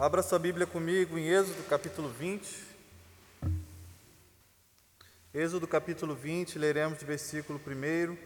Abra 0.00 0.22
sua 0.22 0.38
Bíblia 0.38 0.66
comigo 0.66 1.18
em 1.18 1.28
Êxodo 1.28 1.62
capítulo 1.64 2.08
20. 2.08 2.64
Êxodo 5.34 5.68
capítulo 5.68 6.14
20, 6.14 6.58
leremos 6.58 6.98
do 6.98 7.04
versículo 7.04 7.60
1 7.66 8.16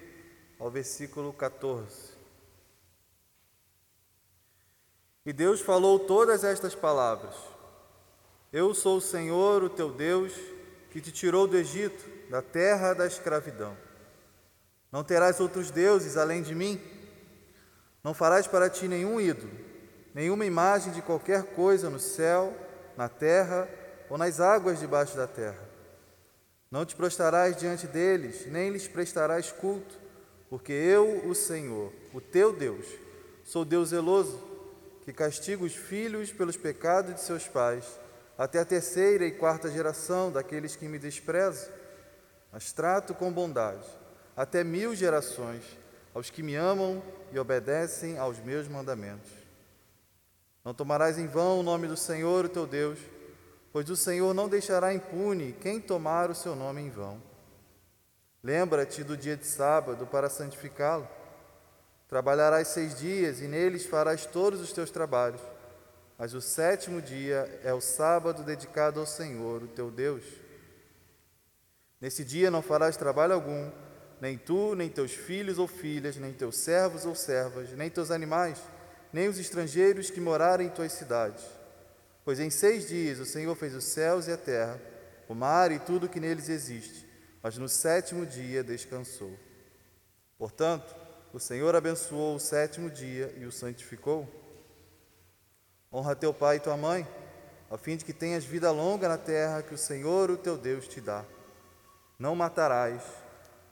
ao 0.60 0.70
versículo 0.70 1.32
14. 1.32 2.12
E 5.26 5.32
Deus 5.32 5.60
falou 5.60 5.98
todas 5.98 6.44
estas 6.44 6.76
palavras: 6.76 7.34
Eu 8.52 8.72
sou 8.72 8.98
o 8.98 9.00
Senhor, 9.00 9.64
o 9.64 9.68
teu 9.68 9.90
Deus, 9.90 10.32
que 10.92 11.00
te 11.00 11.10
tirou 11.10 11.48
do 11.48 11.56
Egito, 11.56 12.08
da 12.30 12.40
terra 12.40 12.94
da 12.94 13.04
escravidão. 13.04 13.76
Não 14.92 15.02
terás 15.02 15.40
outros 15.40 15.72
deuses 15.72 16.16
além 16.16 16.40
de 16.40 16.54
mim. 16.54 16.80
Não 18.04 18.14
farás 18.14 18.46
para 18.46 18.70
ti 18.70 18.86
nenhum 18.86 19.20
ídolo 19.20 19.63
nenhuma 20.14 20.46
imagem 20.46 20.92
de 20.92 21.02
qualquer 21.02 21.42
coisa 21.42 21.90
no 21.90 21.98
céu, 21.98 22.56
na 22.96 23.08
terra 23.08 23.68
ou 24.08 24.16
nas 24.16 24.40
águas 24.40 24.78
debaixo 24.78 25.16
da 25.16 25.26
terra. 25.26 25.58
Não 26.70 26.86
te 26.86 26.94
prostrarás 26.94 27.56
diante 27.56 27.86
deles, 27.86 28.46
nem 28.46 28.70
lhes 28.70 28.88
prestarás 28.88 29.50
culto, 29.50 29.94
porque 30.48 30.72
eu, 30.72 31.28
o 31.28 31.34
Senhor, 31.34 31.92
o 32.12 32.20
teu 32.20 32.52
Deus, 32.52 32.86
sou 33.44 33.64
Deus 33.64 33.90
zeloso, 33.90 34.40
que 35.02 35.12
castiga 35.12 35.64
os 35.64 35.74
filhos 35.74 36.32
pelos 36.32 36.56
pecados 36.56 37.14
de 37.14 37.20
seus 37.20 37.46
pais, 37.46 37.84
até 38.38 38.58
a 38.58 38.64
terceira 38.64 39.26
e 39.26 39.32
quarta 39.32 39.70
geração 39.70 40.32
daqueles 40.32 40.74
que 40.76 40.88
me 40.88 40.98
desprezam, 40.98 41.70
mas 42.50 42.72
trato 42.72 43.14
com 43.14 43.32
bondade 43.32 43.86
até 44.36 44.64
mil 44.64 44.94
gerações 44.94 45.62
aos 46.12 46.30
que 46.30 46.42
me 46.42 46.54
amam 46.54 47.02
e 47.32 47.38
obedecem 47.38 48.18
aos 48.18 48.38
meus 48.38 48.68
mandamentos. 48.68 49.43
Não 50.64 50.72
tomarás 50.72 51.18
em 51.18 51.26
vão 51.26 51.60
o 51.60 51.62
nome 51.62 51.86
do 51.86 51.96
Senhor, 51.96 52.46
o 52.46 52.48
teu 52.48 52.66
Deus, 52.66 52.98
pois 53.70 53.90
o 53.90 53.96
Senhor 53.96 54.32
não 54.32 54.48
deixará 54.48 54.94
impune 54.94 55.52
quem 55.60 55.78
tomar 55.78 56.30
o 56.30 56.34
seu 56.34 56.56
nome 56.56 56.80
em 56.80 56.88
vão. 56.88 57.20
Lembra-te 58.42 59.04
do 59.04 59.14
dia 59.14 59.36
de 59.36 59.46
sábado 59.46 60.06
para 60.06 60.30
santificá-lo. 60.30 61.06
Trabalharás 62.08 62.68
seis 62.68 62.98
dias 62.98 63.40
e 63.40 63.48
neles 63.48 63.84
farás 63.84 64.24
todos 64.24 64.60
os 64.60 64.72
teus 64.72 64.90
trabalhos, 64.90 65.40
mas 66.16 66.32
o 66.32 66.40
sétimo 66.40 67.02
dia 67.02 67.60
é 67.62 67.74
o 67.74 67.80
sábado 67.80 68.42
dedicado 68.42 69.00
ao 69.00 69.06
Senhor, 69.06 69.62
o 69.64 69.68
teu 69.68 69.90
Deus. 69.90 70.24
Nesse 72.00 72.24
dia 72.24 72.50
não 72.50 72.62
farás 72.62 72.96
trabalho 72.96 73.34
algum, 73.34 73.70
nem 74.20 74.38
tu, 74.38 74.74
nem 74.74 74.88
teus 74.88 75.12
filhos 75.12 75.58
ou 75.58 75.66
filhas, 75.66 76.16
nem 76.16 76.32
teus 76.32 76.56
servos 76.56 77.04
ou 77.04 77.14
servas, 77.14 77.70
nem 77.72 77.90
teus 77.90 78.10
animais 78.10 78.58
nem 79.14 79.28
os 79.28 79.38
estrangeiros 79.38 80.10
que 80.10 80.20
morarem 80.20 80.66
em 80.66 80.70
tuas 80.70 80.90
cidades. 80.90 81.44
Pois 82.24 82.40
em 82.40 82.50
seis 82.50 82.88
dias 82.88 83.20
o 83.20 83.24
Senhor 83.24 83.54
fez 83.54 83.72
os 83.72 83.84
céus 83.84 84.26
e 84.26 84.32
a 84.32 84.36
terra, 84.36 84.80
o 85.28 85.34
mar 85.36 85.70
e 85.70 85.78
tudo 85.78 86.08
que 86.08 86.18
neles 86.18 86.48
existe, 86.48 87.08
mas 87.40 87.56
no 87.56 87.68
sétimo 87.68 88.26
dia 88.26 88.64
descansou. 88.64 89.38
Portanto, 90.36 90.96
o 91.32 91.38
Senhor 91.38 91.76
abençoou 91.76 92.34
o 92.34 92.40
sétimo 92.40 92.90
dia 92.90 93.32
e 93.38 93.44
o 93.44 93.52
santificou. 93.52 94.28
Honra 95.92 96.16
teu 96.16 96.34
pai 96.34 96.56
e 96.56 96.60
tua 96.60 96.76
mãe, 96.76 97.06
a 97.70 97.78
fim 97.78 97.96
de 97.96 98.04
que 98.04 98.12
tenhas 98.12 98.44
vida 98.44 98.72
longa 98.72 99.08
na 99.08 99.16
terra 99.16 99.62
que 99.62 99.74
o 99.74 99.78
Senhor, 99.78 100.28
o 100.28 100.36
teu 100.36 100.56
Deus, 100.56 100.88
te 100.88 101.00
dá. 101.00 101.24
Não 102.18 102.34
matarás, 102.34 103.04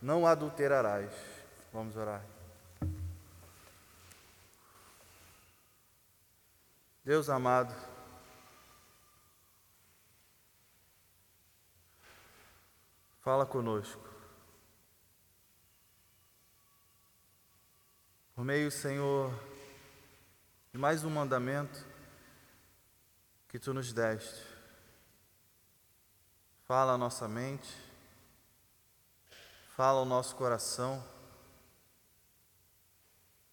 não 0.00 0.24
adulterarás. 0.24 1.10
Vamos 1.72 1.96
orar. 1.96 2.31
Deus 7.04 7.28
amado, 7.28 7.74
fala 13.20 13.44
conosco. 13.44 14.08
Por 18.36 18.44
meio, 18.44 18.70
Senhor, 18.70 19.34
de 20.72 20.78
mais 20.78 21.02
um 21.02 21.10
mandamento 21.10 21.84
que 23.48 23.58
tu 23.58 23.74
nos 23.74 23.92
deste. 23.92 24.46
Fala 26.68 26.92
a 26.92 26.98
nossa 26.98 27.26
mente, 27.26 27.76
fala 29.74 30.00
o 30.00 30.04
nosso 30.04 30.36
coração, 30.36 31.04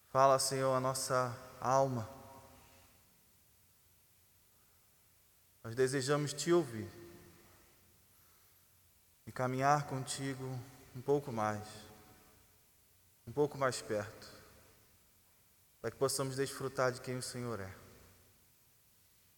fala, 0.09 0.37
Senhor, 0.37 0.71
a 0.75 0.79
nossa 0.79 1.35
alma. 1.59 2.18
Nós 5.63 5.75
desejamos 5.75 6.33
te 6.33 6.51
ouvir 6.51 6.87
e 9.27 9.31
caminhar 9.31 9.83
contigo 9.87 10.43
um 10.95 11.01
pouco 11.01 11.31
mais, 11.31 11.67
um 13.27 13.31
pouco 13.31 13.57
mais 13.57 13.81
perto, 13.81 14.27
para 15.81 15.91
que 15.91 15.97
possamos 15.97 16.35
desfrutar 16.35 16.91
de 16.91 17.01
quem 17.01 17.17
o 17.17 17.21
Senhor 17.21 17.59
é. 17.59 17.71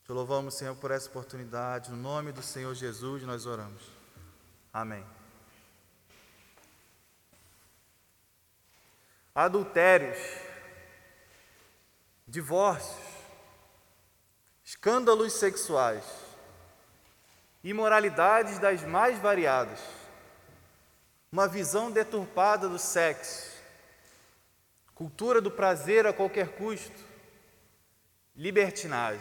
Te 0.03 0.11
louvamos, 0.11 0.55
Senhor, 0.55 0.75
por 0.75 0.91
essa 0.91 1.09
oportunidade. 1.09 1.91
No 1.91 1.97
nome 1.97 2.31
do 2.31 2.41
Senhor 2.41 2.73
Jesus, 2.73 3.23
nós 3.23 3.45
oramos. 3.45 3.83
Amém. 4.73 5.05
Adultérios, 9.33 10.17
divórcios, 12.27 13.10
escândalos 14.71 15.33
sexuais, 15.33 16.05
imoralidades 17.61 18.57
das 18.57 18.81
mais 18.83 19.19
variadas, 19.19 19.81
uma 21.29 21.45
visão 21.45 21.91
deturpada 21.91 22.69
do 22.69 22.79
sexo, 22.79 23.51
cultura 24.95 25.41
do 25.41 25.51
prazer 25.51 26.07
a 26.07 26.13
qualquer 26.13 26.55
custo, 26.55 27.03
libertinagem. 28.33 29.19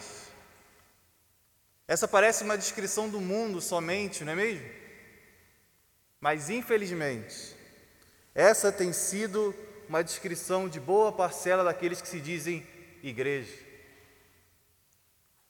Essa 1.88 2.06
parece 2.06 2.44
uma 2.44 2.56
descrição 2.56 3.08
do 3.08 3.20
mundo 3.20 3.60
somente, 3.60 4.22
não 4.22 4.34
é 4.34 4.36
mesmo? 4.36 4.70
Mas 6.20 6.48
infelizmente, 6.48 7.56
essa 8.36 8.70
tem 8.70 8.92
sido 8.92 9.52
uma 9.88 10.04
descrição 10.04 10.68
de 10.68 10.78
boa 10.78 11.10
parcela 11.10 11.64
daqueles 11.64 12.00
que 12.00 12.06
se 12.06 12.20
dizem 12.20 12.64
igreja. 13.02 13.69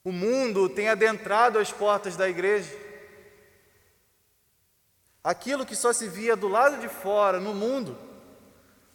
O 0.03 0.13
mundo 0.13 0.69
tem 0.69 0.89
adentrado 0.89 1.59
as 1.59 1.71
portas 1.71 2.17
da 2.17 2.29
igreja. 2.29 2.75
Aquilo 5.23 5.67
que 5.67 5.77
só 5.77 5.93
se 5.93 6.09
via 6.09 6.35
do 6.35 6.49
lado 6.49 6.79
de 6.81 6.89
fora, 6.89 7.39
no 7.39 7.53
mundo, 7.53 7.97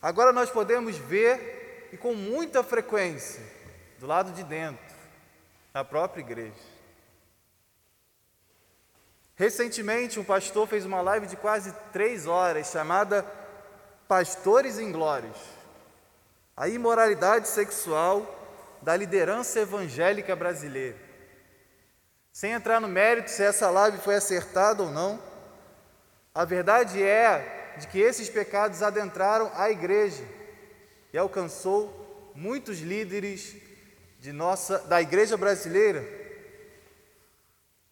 agora 0.02 0.34
nós 0.34 0.50
podemos 0.50 0.98
ver 0.98 1.90
e 1.94 1.98
com 1.98 2.16
muita 2.16 2.64
frequência 2.64 3.44
do 4.00 4.08
lado 4.08 4.32
de 4.32 4.44
dentro, 4.44 4.96
na 5.74 5.84
própria 5.84 6.22
igreja. 6.22 6.76
Recentemente, 9.36 10.20
um 10.20 10.24
pastor 10.24 10.68
fez 10.68 10.86
uma 10.86 11.02
live 11.02 11.28
de 11.28 11.36
quase 11.36 11.74
três 11.92 12.26
horas 12.26 12.72
chamada 12.72 13.24
Pastores 14.08 14.80
Inglórios. 14.80 15.38
A 16.56 16.70
imoralidade 16.70 17.48
sexual 17.50 18.45
da 18.86 18.96
liderança 18.96 19.60
evangélica 19.62 20.36
brasileira. 20.36 20.96
Sem 22.32 22.52
entrar 22.52 22.80
no 22.80 22.88
mérito 22.88 23.32
se 23.32 23.42
essa 23.42 23.68
live 23.72 23.98
foi 23.98 24.14
acertada 24.14 24.84
ou 24.84 24.92
não, 24.92 25.20
a 26.36 26.46
verdade 26.46 27.02
é 27.02 27.74
de 27.80 27.88
que 27.88 27.98
esses 28.00 28.30
pecados 28.30 28.84
adentraram 28.84 29.52
a 29.56 29.72
igreja 29.72 30.24
e 31.12 31.18
alcançou 31.18 32.32
muitos 32.36 32.80
líderes 32.80 33.56
de 34.20 34.32
nossa 34.32 34.78
da 34.80 35.02
igreja 35.02 35.36
brasileira. 35.36 36.06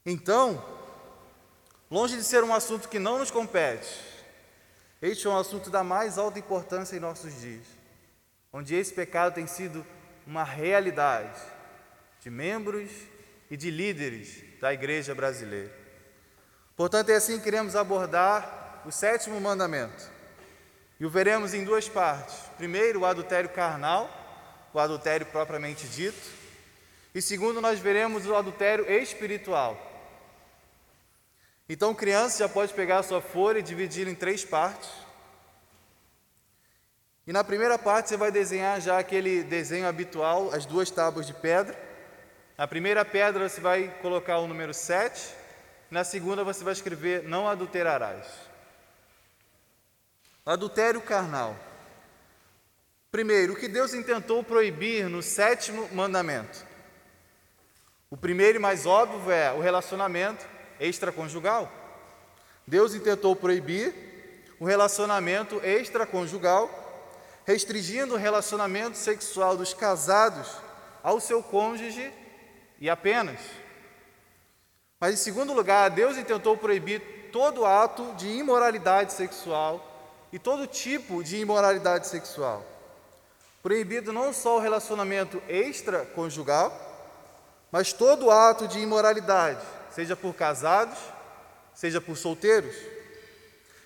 Então, 0.06 0.64
longe 1.90 2.16
de 2.16 2.24
ser 2.24 2.44
um 2.44 2.54
assunto 2.54 2.88
que 2.88 3.00
não 3.00 3.18
nos 3.18 3.32
compete, 3.32 4.00
este 5.02 5.26
é 5.26 5.30
um 5.32 5.40
assunto 5.40 5.72
da 5.72 5.84
mais 5.84 6.20
alta 6.20 6.38
importância 6.38 6.96
em 6.96 7.00
nossos 7.00 7.42
dias, 7.42 7.66
onde 8.52 8.76
esse 8.76 8.94
pecado 8.94 9.34
tem 9.34 9.48
sido 9.48 9.84
uma 10.26 10.44
realidade 10.44 11.40
de 12.22 12.30
membros 12.30 12.90
e 13.50 13.58
de 13.58 13.70
líderes 13.70 14.44
da 14.60 14.74
igreja 14.74 15.14
brasileira. 15.14 15.72
Portanto, 16.76 17.10
é 17.10 17.16
assim 17.16 17.38
que 17.38 17.44
queremos 17.44 17.76
abordar 17.76 18.82
o 18.86 18.92
sétimo 18.92 19.40
mandamento. 19.40 20.12
E 21.00 21.06
o 21.06 21.10
veremos 21.10 21.54
em 21.54 21.64
duas 21.64 21.88
partes. 21.90 22.36
Primeiro, 22.58 23.02
o 23.02 23.06
adultério 23.06 23.50
carnal, 23.50 24.10
o 24.74 24.80
adultério 24.80 25.26
propriamente 25.26 25.88
dito. 25.88 26.32
E 27.14 27.22
segundo, 27.22 27.62
nós 27.62 27.80
veremos 27.80 28.26
o 28.26 28.36
adultério 28.36 28.90
espiritual. 28.90 29.78
Então, 31.68 31.94
criança 31.94 32.40
já 32.40 32.50
pode 32.50 32.74
pegar 32.74 33.00
a 33.00 33.04
sua 33.04 33.22
folha 33.22 33.60
e 33.60 33.64
dividir 33.64 34.08
em 34.08 34.16
três 34.16 34.44
partes. 34.44 34.90
E 37.26 37.32
na 37.32 37.44
primeira 37.44 37.80
parte 37.80 38.10
você 38.10 38.18
vai 38.18 38.32
desenhar 38.32 38.82
já 38.82 39.00
aquele 39.00 39.44
desenho 39.44 39.88
habitual, 39.88 40.54
as 40.54 40.66
duas 40.66 40.92
tábuas 40.92 41.26
de 41.26 41.34
pedra. 41.34 41.78
Na 42.58 42.68
primeira 42.68 43.06
pedra 43.06 43.48
você 43.48 43.62
vai 43.62 43.88
colocar 44.02 44.40
o 44.40 44.48
número 44.48 44.74
7, 44.74 45.34
na 45.90 46.04
segunda 46.04 46.44
você 46.44 46.64
vai 46.64 46.74
escrever 46.74 47.24
não 47.24 47.48
adulterarás. 47.48 48.28
Adultério 50.46 51.00
carnal. 51.00 51.56
Primeiro, 53.10 53.54
o 53.54 53.56
que 53.56 53.68
Deus 53.68 53.94
intentou 53.94 54.44
proibir 54.44 55.08
no 55.08 55.22
sétimo 55.22 55.88
mandamento? 55.94 56.66
O 58.10 58.18
primeiro 58.18 58.58
e 58.58 58.62
mais 58.62 58.86
óbvio 58.86 59.32
é 59.32 59.54
o 59.54 59.62
relacionamento 59.62 60.46
extraconjugal. 60.80 61.72
Deus 62.68 62.94
intentou 62.94 63.36
proibir 63.36 63.94
o 64.60 64.66
relacionamento 64.66 65.62
extraconjugal, 65.64 66.83
restringindo 67.46 68.16
o 68.16 68.18
relacionamento 68.18 68.98
sexual 68.98 69.58
dos 69.58 69.74
casados 69.74 70.48
ao 71.02 71.20
seu 71.20 71.44
cônjuge 71.44 72.12
e 72.80 72.90
apenas. 72.90 73.40
Mas, 75.00 75.16
em 75.16 75.18
segundo 75.18 75.54
lugar, 75.54 75.90
Deus 75.90 76.18
intentou 76.18 76.56
proibir 76.56 77.02
todo 77.32 77.66
ato 77.66 78.14
de 78.14 78.30
imoralidade 78.30 79.12
sexual 79.12 79.90
e 80.32 80.40
todo 80.40 80.66
tipo 80.66 81.24
de 81.24 81.38
imoralidade 81.38 82.08
sexual. 82.08 82.64
Proibido 83.62 84.14
não 84.14 84.34
só 84.34 84.58
o 84.58 84.60
relacionamento 84.60 85.42
extraconjugal, 85.48 86.72
mas 87.72 87.92
todo 87.92 88.32
ato 88.32 88.68
de 88.68 88.80
imoralidade, 88.80 89.66
seja 89.92 90.16
por 90.16 90.34
casados, 90.34 90.98
seja 91.74 92.00
por 92.00 92.16
solteiros. 92.16 92.76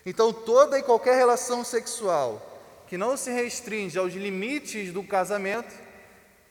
Então, 0.06 0.32
toda 0.32 0.78
e 0.78 0.84
qualquer 0.84 1.16
relação 1.16 1.64
sexual 1.64 2.42
que 2.88 2.98
não 2.98 3.18
se 3.18 3.30
restringe 3.32 3.98
aos 3.98 4.14
limites 4.14 4.92
do 4.92 5.04
casamento 5.04 5.74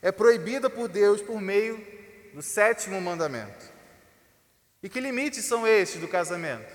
é 0.03 0.13
proibida 0.13 0.69
por 0.69 0.89
Deus 0.89 1.23
por 1.23 1.41
meio 1.41 1.83
do 2.35 2.43
sétimo 2.43 3.01
mandamento. 3.01 3.73
E 4.83 4.89
que 4.89 5.01
limites 5.01 5.45
são 5.45 5.67
esses 5.67 6.01
do 6.01 6.07
casamento? 6.07 6.71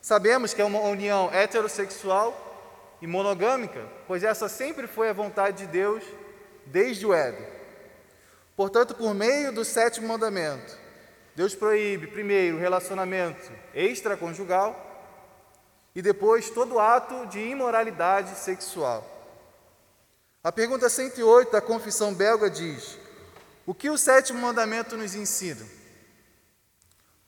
Sabemos 0.00 0.52
que 0.52 0.60
é 0.60 0.64
uma 0.64 0.80
união 0.80 1.30
heterossexual 1.32 2.96
e 3.00 3.06
monogâmica, 3.06 3.86
pois 4.06 4.24
essa 4.24 4.48
sempre 4.48 4.86
foi 4.86 5.10
a 5.10 5.12
vontade 5.12 5.58
de 5.58 5.66
Deus 5.66 6.02
desde 6.66 7.06
o 7.06 7.12
Éden. 7.12 7.46
Portanto, 8.56 8.94
por 8.94 9.14
meio 9.14 9.52
do 9.52 9.64
sétimo 9.64 10.08
mandamento, 10.08 10.78
Deus 11.36 11.54
proíbe, 11.54 12.06
primeiro, 12.06 12.56
o 12.56 12.60
relacionamento 12.60 13.52
extraconjugal 13.74 14.83
e 15.94 16.02
depois 16.02 16.50
todo 16.50 16.78
ato 16.78 17.26
de 17.26 17.38
imoralidade 17.38 18.36
sexual. 18.38 19.10
A 20.42 20.50
pergunta 20.50 20.88
108 20.88 21.52
da 21.52 21.60
Confissão 21.60 22.12
Belga 22.12 22.50
diz: 22.50 22.98
O 23.64 23.74
que 23.74 23.88
o 23.88 23.96
sétimo 23.96 24.40
mandamento 24.40 24.96
nos 24.96 25.14
ensina? 25.14 25.64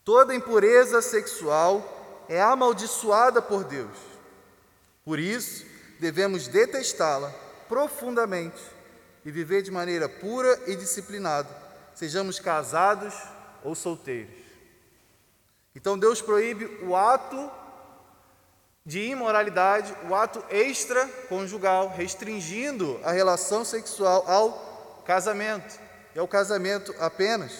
Toda 0.03 0.35
impureza 0.35 1.01
sexual 1.01 2.25
é 2.29 2.41
amaldiçoada 2.41 3.41
por 3.41 3.63
Deus. 3.63 3.97
Por 5.03 5.19
isso, 5.19 5.65
devemos 5.99 6.47
detestá-la 6.47 7.33
profundamente 7.67 8.61
e 9.25 9.31
viver 9.31 9.61
de 9.61 9.71
maneira 9.71 10.07
pura 10.07 10.61
e 10.67 10.75
disciplinada, 10.75 11.49
sejamos 11.95 12.39
casados 12.39 13.13
ou 13.63 13.75
solteiros. 13.75 14.35
Então, 15.75 15.97
Deus 15.97 16.21
proíbe 16.21 16.65
o 16.83 16.95
ato 16.95 17.51
de 18.87 19.01
imoralidade, 19.01 19.93
o 20.09 20.15
ato 20.15 20.41
extraconjugal, 20.49 21.89
restringindo 21.89 22.97
a 23.03 23.11
relação 23.11 23.65
sexual 23.65 24.23
ao 24.25 25.03
casamento, 25.05 25.77
e 26.15 26.19
ao 26.19 26.25
casamento 26.25 26.95
apenas. 26.97 27.51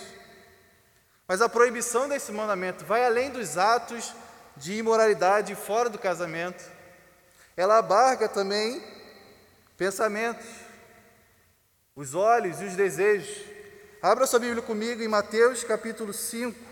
Mas 1.27 1.41
a 1.41 1.50
proibição 1.50 2.07
desse 2.07 2.31
mandamento 2.31 2.85
vai 2.85 3.06
além 3.06 3.29
dos 3.29 3.57
atos 3.57 4.13
de 4.56 4.75
imoralidade 4.75 5.53
fora 5.53 5.89
do 5.89 6.00
casamento. 6.00 6.63
Ela 7.57 7.79
abarca 7.79 8.29
também 8.29 8.81
pensamentos, 9.75 10.47
os 11.94 12.15
olhos 12.15 12.62
e 12.62 12.63
os 12.63 12.74
desejos. 12.77 13.44
Abra 14.01 14.25
sua 14.25 14.39
Bíblia 14.39 14.62
comigo 14.62 15.03
em 15.03 15.09
Mateus 15.09 15.62
capítulo 15.62 16.13
5. 16.13 16.67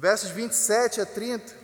Versos 0.00 0.30
27 0.30 1.02
a 1.02 1.04
30. 1.04 1.54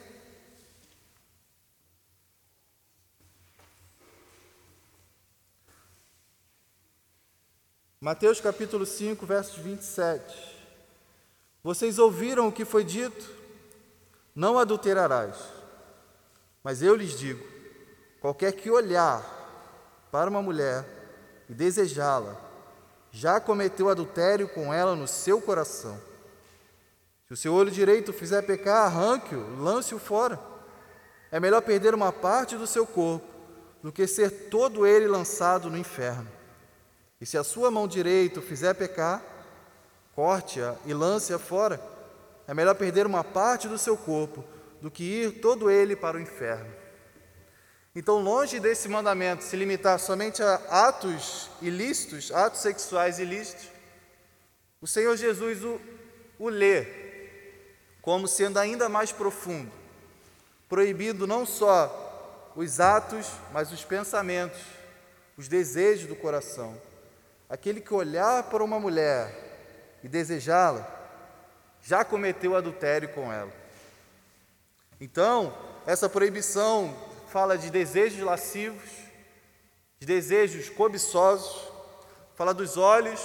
Mateus 7.99 8.39
capítulo 8.39 8.85
5, 8.85 9.25
versos 9.25 9.57
27. 9.57 10.55
Vocês 11.65 11.99
ouviram 11.99 12.47
o 12.47 12.53
que 12.53 12.67
foi 12.67 12.85
dito? 12.85 13.27
Não 14.35 14.59
adulterarás. 14.59 15.39
Mas 16.63 16.83
eu 16.83 16.95
lhes 16.95 17.19
digo: 17.19 17.43
qualquer 18.21 18.53
que 18.53 18.71
olhar 18.71 19.25
para 20.13 20.29
uma 20.29 20.43
mulher 20.43 20.85
e 21.49 21.55
desejá-la, 21.55 22.39
já 23.11 23.41
cometeu 23.41 23.89
adultério 23.89 24.47
com 24.47 24.75
ela 24.75 24.95
no 24.95 25.09
seu 25.09 25.41
coração. 25.41 25.99
Se 27.27 27.33
o 27.33 27.37
seu 27.37 27.53
olho 27.55 27.73
direito 27.73 28.13
fizer 28.13 28.43
pecar, 28.43 28.87
arranque-o, 28.87 29.57
lance-o 29.61 29.99
fora. 29.99 30.39
É 31.31 31.41
melhor 31.41 31.61
perder 31.61 31.93
uma 31.93 32.13
parte 32.13 32.57
do 32.57 32.67
seu 32.67 32.87
corpo 32.87 33.27
do 33.83 33.91
que 33.91 34.07
ser 34.07 34.49
todo 34.49 34.87
ele 34.87 35.09
lançado 35.09 35.69
no 35.69 35.77
inferno. 35.77 36.29
E 37.21 37.27
se 37.27 37.37
a 37.37 37.43
sua 37.43 37.71
mão 37.71 37.89
direita 37.89 38.41
fizer 38.41 38.75
pecar, 38.75 39.23
corte-a 40.15 40.77
e 40.85 40.95
lance-a 40.95 41.39
fora. 41.39 41.81
É 42.47 42.55
melhor 42.55 42.75
perder 42.77 43.07
uma 43.07 43.25
parte 43.25 43.67
do 43.67 43.77
seu 43.77 43.97
corpo 43.97 44.45
do 44.81 44.91
que 44.91 45.03
ir 45.03 45.41
todo 45.41 45.69
ele 45.69 45.97
para 45.97 46.17
o 46.17 46.21
inferno. 46.21 46.73
Então, 47.95 48.21
longe 48.21 48.61
desse 48.61 48.89
mandamento 48.89 49.43
se 49.43 49.57
limitar 49.57 49.99
somente 49.99 50.43
a 50.43 50.55
atos 50.71 51.51
ilícitos, 51.61 52.31
atos 52.31 52.61
sexuais 52.61 53.19
ilícitos, 53.19 53.69
o 54.81 54.87
Senhor 54.87 55.17
Jesus 55.17 55.65
o, 55.65 55.81
o 56.39 56.49
lê 56.49 57.06
como 58.07 58.29
sendo 58.29 58.61
ainda 58.61 58.89
mais 58.89 59.11
profundo, 59.11 59.73
proibindo 60.69 61.27
não 61.27 61.45
só 61.45 62.53
os 62.55 62.79
atos, 62.79 63.27
mas 63.53 63.73
os 63.73 63.85
pensamentos, 63.85 64.61
os 65.37 65.49
desejos 65.49 66.07
do 66.07 66.15
coração. 66.15 66.81
Aquele 67.51 67.81
que 67.81 67.93
olhar 67.93 68.45
para 68.45 68.63
uma 68.63 68.79
mulher 68.79 69.99
e 70.05 70.09
desejá-la, 70.09 70.89
já 71.83 72.05
cometeu 72.05 72.55
adultério 72.55 73.09
com 73.09 73.33
ela. 73.33 73.53
Então, 75.01 75.53
essa 75.85 76.09
proibição 76.09 76.97
fala 77.33 77.59
de 77.59 77.71
desejos 77.71 78.21
lascivos, 78.21 78.89
de 79.99 80.07
desejos 80.07 80.69
cobiçosos, 80.69 81.61
fala 82.37 82.55
dos 82.55 82.77
olhos, 82.77 83.21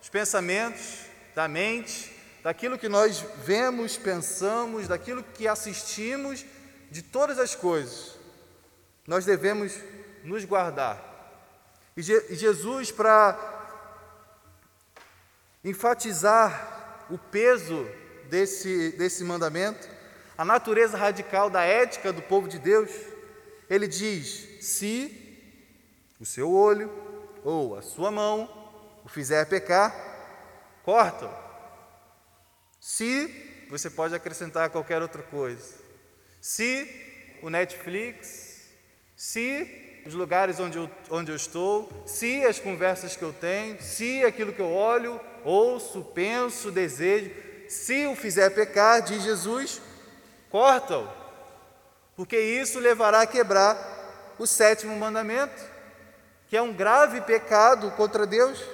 dos 0.00 0.08
pensamentos, 0.08 1.00
da 1.34 1.46
mente, 1.46 2.17
daquilo 2.48 2.78
que 2.78 2.88
nós 2.88 3.22
vemos, 3.44 3.98
pensamos, 3.98 4.88
daquilo 4.88 5.22
que 5.22 5.46
assistimos, 5.46 6.46
de 6.90 7.02
todas 7.02 7.38
as 7.38 7.54
coisas, 7.54 8.18
nós 9.06 9.26
devemos 9.26 9.74
nos 10.24 10.46
guardar. 10.46 10.98
E 11.94 12.00
Jesus, 12.00 12.90
para 12.90 13.38
enfatizar 15.62 17.04
o 17.10 17.18
peso 17.18 17.86
desse, 18.30 18.92
desse 18.92 19.22
mandamento, 19.24 19.86
a 20.38 20.42
natureza 20.42 20.96
radical 20.96 21.50
da 21.50 21.64
ética 21.64 22.14
do 22.14 22.22
povo 22.22 22.48
de 22.48 22.58
Deus, 22.58 22.90
ele 23.68 23.86
diz: 23.86 24.64
se 24.64 25.52
o 26.18 26.24
seu 26.24 26.50
olho 26.50 26.90
ou 27.44 27.76
a 27.76 27.82
sua 27.82 28.10
mão 28.10 28.48
o 29.04 29.08
fizer 29.10 29.44
pecar, 29.44 29.94
corta-o 30.82 31.47
se 32.88 33.66
você 33.68 33.90
pode 33.90 34.14
acrescentar 34.14 34.70
qualquer 34.70 35.02
outra 35.02 35.22
coisa. 35.22 35.74
Se 36.40 36.88
o 37.42 37.50
Netflix, 37.50 38.62
se 39.14 40.00
os 40.06 40.14
lugares 40.14 40.58
onde 40.58 40.78
eu, 40.78 40.90
onde 41.10 41.30
eu 41.30 41.36
estou, 41.36 41.92
se 42.06 42.46
as 42.46 42.58
conversas 42.58 43.14
que 43.14 43.22
eu 43.22 43.30
tenho, 43.30 43.78
se 43.82 44.24
aquilo 44.24 44.54
que 44.54 44.62
eu 44.62 44.72
olho, 44.72 45.20
ouço, 45.44 46.02
penso, 46.14 46.70
desejo, 46.70 47.30
se 47.68 48.06
o 48.06 48.16
fizer 48.16 48.48
pecar, 48.54 49.02
diz 49.02 49.22
Jesus, 49.22 49.82
corta-o, 50.48 51.06
porque 52.16 52.40
isso 52.40 52.80
levará 52.80 53.20
a 53.20 53.26
quebrar 53.26 54.34
o 54.38 54.46
sétimo 54.46 54.96
mandamento, 54.96 55.62
que 56.48 56.56
é 56.56 56.62
um 56.62 56.72
grave 56.72 57.20
pecado 57.20 57.90
contra 57.90 58.26
Deus. 58.26 58.64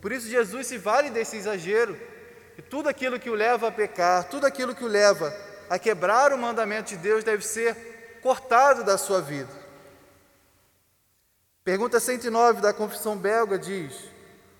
Por 0.00 0.12
isso, 0.12 0.28
Jesus 0.28 0.68
se 0.68 0.78
vale 0.78 1.10
desse 1.10 1.36
exagero 1.36 1.98
e 2.58 2.62
tudo 2.62 2.88
aquilo 2.88 3.20
que 3.20 3.30
o 3.30 3.34
leva 3.34 3.68
a 3.68 3.72
pecar, 3.72 4.24
tudo 4.24 4.44
aquilo 4.44 4.74
que 4.74 4.84
o 4.84 4.88
leva 4.88 5.32
a 5.70 5.78
quebrar 5.78 6.32
o 6.32 6.38
mandamento 6.38 6.88
de 6.88 6.96
Deus 6.96 7.22
deve 7.22 7.46
ser 7.46 8.18
cortado 8.20 8.82
da 8.82 8.98
sua 8.98 9.20
vida. 9.22 9.52
Pergunta 11.62 12.00
109 12.00 12.60
da 12.60 12.72
Confissão 12.72 13.16
Belga 13.16 13.56
diz: 13.56 13.94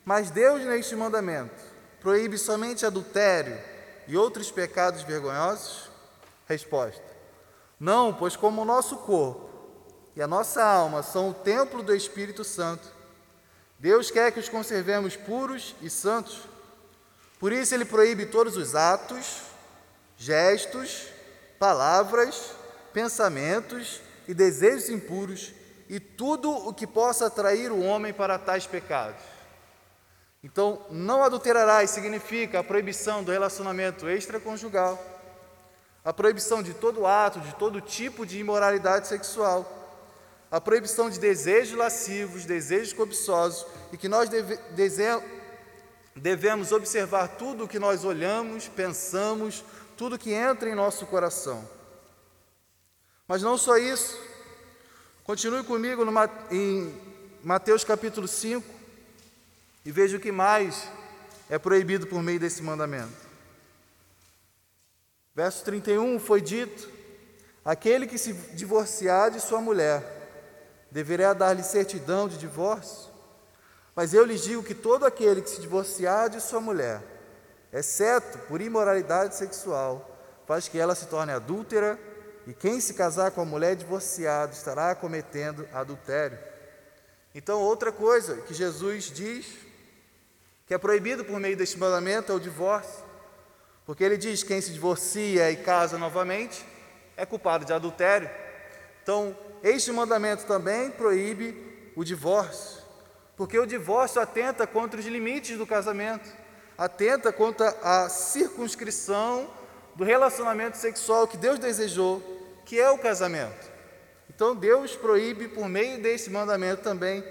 Mas 0.05 0.31
Deus, 0.31 0.62
neste 0.62 0.95
mandamento, 0.95 1.61
proíbe 2.00 2.38
somente 2.38 2.87
adultério 2.87 3.59
e 4.07 4.17
outros 4.17 4.52
pecados 4.52 5.02
vergonhosos? 5.02 5.90
Resposta: 6.47 7.02
Não, 7.81 8.14
pois 8.14 8.37
como 8.37 8.62
o 8.62 8.64
nosso 8.64 8.99
corpo 8.99 9.49
e 10.14 10.23
a 10.23 10.28
nossa 10.28 10.62
alma 10.62 11.02
são 11.02 11.31
o 11.31 11.35
templo 11.35 11.83
do 11.83 11.95
Espírito 11.95 12.45
Santo, 12.45 12.88
Deus 13.76 14.09
quer 14.09 14.31
que 14.31 14.38
os 14.38 14.49
conservemos 14.49 15.17
puros 15.17 15.75
e 15.83 15.90
santos. 15.90 16.47
Por 17.38 17.52
isso, 17.52 17.75
Ele 17.75 17.85
proíbe 17.85 18.26
todos 18.26 18.57
os 18.57 18.75
atos, 18.75 19.42
gestos, 20.16 21.07
palavras, 21.59 22.52
pensamentos 22.92 24.00
e 24.26 24.35
desejos 24.35 24.88
impuros 24.88 25.52
e 25.88 25.99
tudo 25.99 26.50
o 26.50 26.75
que 26.75 26.87
possa 26.87 27.26
atrair 27.26 27.71
o 27.71 27.80
homem 27.80 28.12
para 28.12 28.38
tais 28.38 28.66
pecados. 28.66 29.23
Então, 30.42 30.83
não 30.90 31.23
adulterarás 31.23 31.90
significa 31.90 32.61
a 32.61 32.64
proibição 32.64 33.25
do 33.25 33.33
relacionamento 33.33 34.09
extraconjugal, 34.09 35.02
a 36.04 36.12
proibição 36.12 36.62
de 36.62 36.75
todo 36.75 37.07
ato, 37.07 37.40
de 37.40 37.54
todo 37.57 37.80
tipo 37.80 38.25
de 38.25 38.38
imoralidade 38.38 39.09
sexual, 39.09 39.75
a 40.50 40.61
proibição 40.61 41.11
de 41.11 41.18
desejos 41.18 41.76
lascivos, 41.76 42.45
desejos 42.45 42.92
cobiçosos, 42.92 43.66
e 43.92 43.97
que 43.97 44.09
nós 44.09 44.28
deve, 44.28 44.57
devemos 46.19 46.73
observar 46.73 47.29
tudo 47.29 47.65
o 47.65 47.69
que 47.69 47.79
nós 47.79 48.05
olhamos, 48.05 48.69
pensamos, 48.69 49.65
tudo 49.97 50.19
que 50.19 50.33
entra 50.33 50.69
em 50.69 50.75
nosso 50.75 51.07
coração. 51.07 51.69
Mas 53.27 53.43
não 53.43 53.59
só 53.59 53.77
isso. 53.77 54.19
Continue 55.25 55.63
comigo 55.63 56.05
no, 56.05 56.13
em 56.51 56.95
Mateus 57.45 57.85
capítulo 57.85 58.27
5 58.27 58.67
e 59.85 59.93
veja 59.93 60.17
o 60.17 60.21
que 60.21 60.33
mais 60.33 60.89
é 61.51 61.59
proibido 61.59 62.07
por 62.07 62.23
meio 62.23 62.41
desse 62.41 62.63
mandamento. 62.63 63.29
Verso 65.35 65.65
31 65.65 66.19
foi 66.19 66.41
dito: 66.41 66.89
Aquele 67.65 68.07
que 68.07 68.19
se 68.19 68.33
divorciar 68.33 69.31
de 69.31 69.41
sua 69.41 69.61
mulher 69.61 70.19
deverá 70.91 71.33
dar-lhe 71.33 71.63
certidão 71.63 72.29
de 72.29 72.39
divórcio. 72.39 73.18
Mas 73.99 74.14
eu 74.14 74.25
lhes 74.25 74.43
digo 74.43 74.62
que 74.62 74.76
todo 74.76 75.05
aquele 75.05 75.43
que 75.43 75.50
se 75.50 75.61
divorciar 75.61 76.31
de 76.31 76.40
sua 76.40 76.61
mulher, 76.61 77.02
exceto 77.73 78.38
por 78.47 78.61
imoralidade 78.61 79.35
sexual, 79.35 80.09
faz 80.47 80.69
que 80.69 80.78
ela 80.78 80.95
se 80.95 81.07
torne 81.07 81.33
adúltera, 81.33 81.99
e 82.47 82.55
quem 82.55 82.81
se 82.81 82.95
casar 82.95 83.33
com 83.33 83.40
a 83.40 83.45
mulher 83.45 83.75
divorciada 83.75 84.52
estará 84.52 84.95
cometendo 84.95 85.67
adultério. 85.73 86.38
Então, 87.35 87.61
outra 87.61 87.90
coisa 87.90 88.37
que 88.37 88.55
Jesus 88.55 89.07
diz, 89.07 89.47
que 90.64 90.75
é 90.75 90.78
proibido 90.78 91.25
por 91.25 91.40
meio 91.40 91.57
deste 91.57 91.76
mandamento, 91.76 92.31
é 92.31 92.37
o 92.37 92.38
divórcio. 92.38 93.05
Porque 93.85 94.05
ele 94.05 94.17
diz 94.17 94.45
que 94.45 94.50
quem 94.50 94.61
se 94.61 94.71
divorcia 94.71 95.50
e 95.50 95.57
casa 95.57 95.99
novamente 95.99 96.64
é 97.17 97.26
culpado 97.26 97.64
de 97.64 97.73
adultério. 97.73 98.31
Então, 99.02 99.37
este 99.61 99.90
mandamento 99.90 100.47
também 100.47 100.88
proíbe 100.88 101.90
o 101.97 102.05
divórcio, 102.05 102.77
porque 103.38 103.57
o 103.57 103.64
divórcio 103.64 104.21
atenta 104.21 104.66
contra 104.66 104.99
os 104.99 105.07
limites 105.07 105.57
do 105.57 105.64
casamento, 105.64 106.28
atenta 106.76 107.33
contra 107.33 107.68
a 107.85 108.09
circunscrição 108.09 109.49
do 109.95 110.02
relacionamento 110.02 110.76
sexual 110.76 111.28
que 111.28 111.37
Deus 111.37 111.57
desejou, 111.57 112.21
que 112.66 112.80
é 112.80 112.90
o 112.90 112.99
casamento. 112.99 113.71
Então 114.28 114.57
Deus 114.57 114.97
proíbe 114.97 115.47
por 115.47 115.68
meio 115.68 116.02
desse 116.02 116.30
mandamento 116.30 116.83
também 116.83 117.25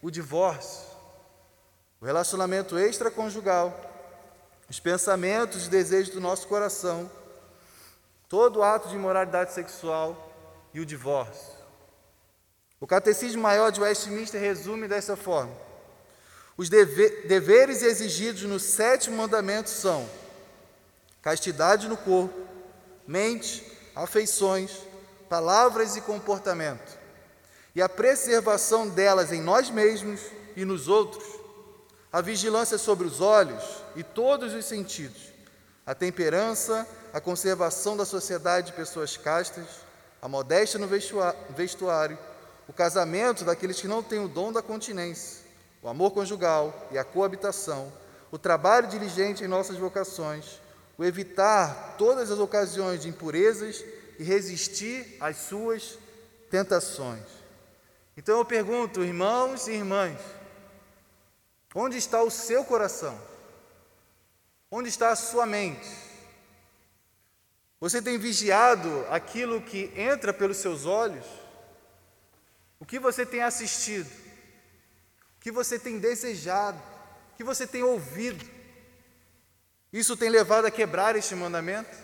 o 0.00 0.08
divórcio, 0.08 0.86
o 2.00 2.06
relacionamento 2.06 2.78
extraconjugal, 2.78 3.74
os 4.70 4.78
pensamentos 4.78 5.66
e 5.66 5.70
desejos 5.70 6.14
do 6.14 6.20
nosso 6.20 6.46
coração, 6.46 7.10
todo 8.28 8.62
ato 8.62 8.88
de 8.88 8.94
imoralidade 8.94 9.52
sexual 9.52 10.32
e 10.72 10.78
o 10.78 10.86
divórcio. 10.86 11.53
O 12.84 12.86
Catecismo 12.86 13.40
Maior 13.40 13.72
de 13.72 13.80
Westminster 13.80 14.38
resume 14.38 14.86
dessa 14.86 15.16
forma: 15.16 15.50
os 16.54 16.68
deve 16.68 17.22
deveres 17.22 17.82
exigidos 17.82 18.42
no 18.42 18.60
sétimo 18.60 19.16
mandamento 19.16 19.70
são 19.70 20.06
castidade 21.22 21.88
no 21.88 21.96
corpo, 21.96 22.38
mente, 23.06 23.66
afeições, 23.96 24.70
palavras 25.30 25.96
e 25.96 26.02
comportamento, 26.02 26.98
e 27.74 27.80
a 27.80 27.88
preservação 27.88 28.86
delas 28.86 29.32
em 29.32 29.40
nós 29.40 29.70
mesmos 29.70 30.20
e 30.54 30.62
nos 30.62 30.86
outros, 30.86 31.24
a 32.12 32.20
vigilância 32.20 32.76
sobre 32.76 33.06
os 33.06 33.18
olhos 33.18 33.64
e 33.96 34.02
todos 34.02 34.52
os 34.52 34.66
sentidos, 34.66 35.32
a 35.86 35.94
temperança, 35.94 36.86
a 37.14 37.18
conservação 37.18 37.96
da 37.96 38.04
sociedade 38.04 38.72
de 38.72 38.72
pessoas 38.76 39.16
castas, 39.16 39.64
a 40.20 40.28
modéstia 40.28 40.78
no 40.78 40.86
vestuário, 40.86 42.18
o 42.68 42.72
casamento 42.72 43.44
daqueles 43.44 43.80
que 43.80 43.88
não 43.88 44.02
têm 44.02 44.24
o 44.24 44.28
dom 44.28 44.52
da 44.52 44.62
continência, 44.62 45.44
o 45.82 45.88
amor 45.88 46.12
conjugal 46.12 46.88
e 46.90 46.98
a 46.98 47.04
coabitação, 47.04 47.92
o 48.30 48.38
trabalho 48.38 48.88
diligente 48.88 49.44
em 49.44 49.48
nossas 49.48 49.76
vocações, 49.76 50.60
o 50.96 51.04
evitar 51.04 51.96
todas 51.98 52.30
as 52.30 52.38
ocasiões 52.38 53.02
de 53.02 53.08
impurezas 53.08 53.84
e 54.18 54.24
resistir 54.24 55.16
às 55.20 55.36
suas 55.36 55.98
tentações. 56.50 57.22
Então 58.16 58.38
eu 58.38 58.44
pergunto, 58.44 59.02
irmãos 59.02 59.66
e 59.66 59.72
irmãs, 59.72 60.18
onde 61.74 61.96
está 61.98 62.22
o 62.22 62.30
seu 62.30 62.64
coração? 62.64 63.18
Onde 64.70 64.88
está 64.88 65.10
a 65.10 65.16
sua 65.16 65.44
mente? 65.46 65.88
Você 67.80 68.00
tem 68.00 68.18
vigiado 68.18 69.04
aquilo 69.10 69.60
que 69.60 69.92
entra 69.96 70.32
pelos 70.32 70.56
seus 70.56 70.86
olhos? 70.86 71.26
O 72.78 72.84
que 72.84 72.98
você 72.98 73.24
tem 73.24 73.42
assistido? 73.42 74.10
O 75.36 75.40
que 75.40 75.50
você 75.50 75.78
tem 75.78 75.98
desejado? 75.98 76.78
O 77.32 77.36
que 77.36 77.44
você 77.44 77.66
tem 77.66 77.82
ouvido? 77.82 78.44
Isso 79.92 80.16
tem 80.16 80.28
levado 80.28 80.66
a 80.66 80.70
quebrar 80.70 81.16
este 81.16 81.34
mandamento? 81.34 81.96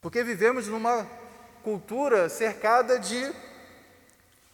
Porque 0.00 0.22
vivemos 0.22 0.68
numa 0.68 1.06
cultura 1.62 2.28
cercada 2.28 2.98
de 2.98 3.32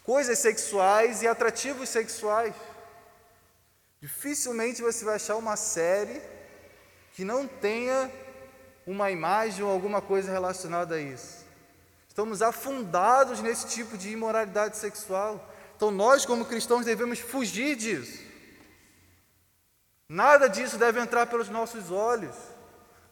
coisas 0.05 0.39
sexuais 0.39 1.23
e 1.23 1.27
atrativos 1.27 1.89
sexuais. 1.89 2.55
Dificilmente 4.01 4.81
você 4.81 5.05
vai 5.05 5.17
achar 5.17 5.37
uma 5.37 5.57
série 5.57 6.23
que 7.13 7.25
não 7.25 7.47
tenha 7.47 8.11
uma 8.87 9.11
imagem 9.11 9.65
ou 9.65 9.71
alguma 9.71 10.01
coisa 10.01 10.33
relacionada 10.33 10.95
a 10.95 11.01
isso. 11.01 11.40
Estamos 12.11 12.43
afundados 12.43 13.41
nesse 13.41 13.69
tipo 13.69 13.97
de 13.97 14.11
imoralidade 14.11 14.77
sexual. 14.77 15.49
Então 15.77 15.93
nós, 15.93 16.27
como 16.27 16.45
cristãos, 16.45 16.85
devemos 16.85 17.21
fugir 17.21 17.77
disso. 17.77 18.21
Nada 20.09 20.49
disso 20.49 20.77
deve 20.77 20.99
entrar 21.01 21.27
pelos 21.27 21.49
nossos 21.49 21.93
olhos. 21.93 22.35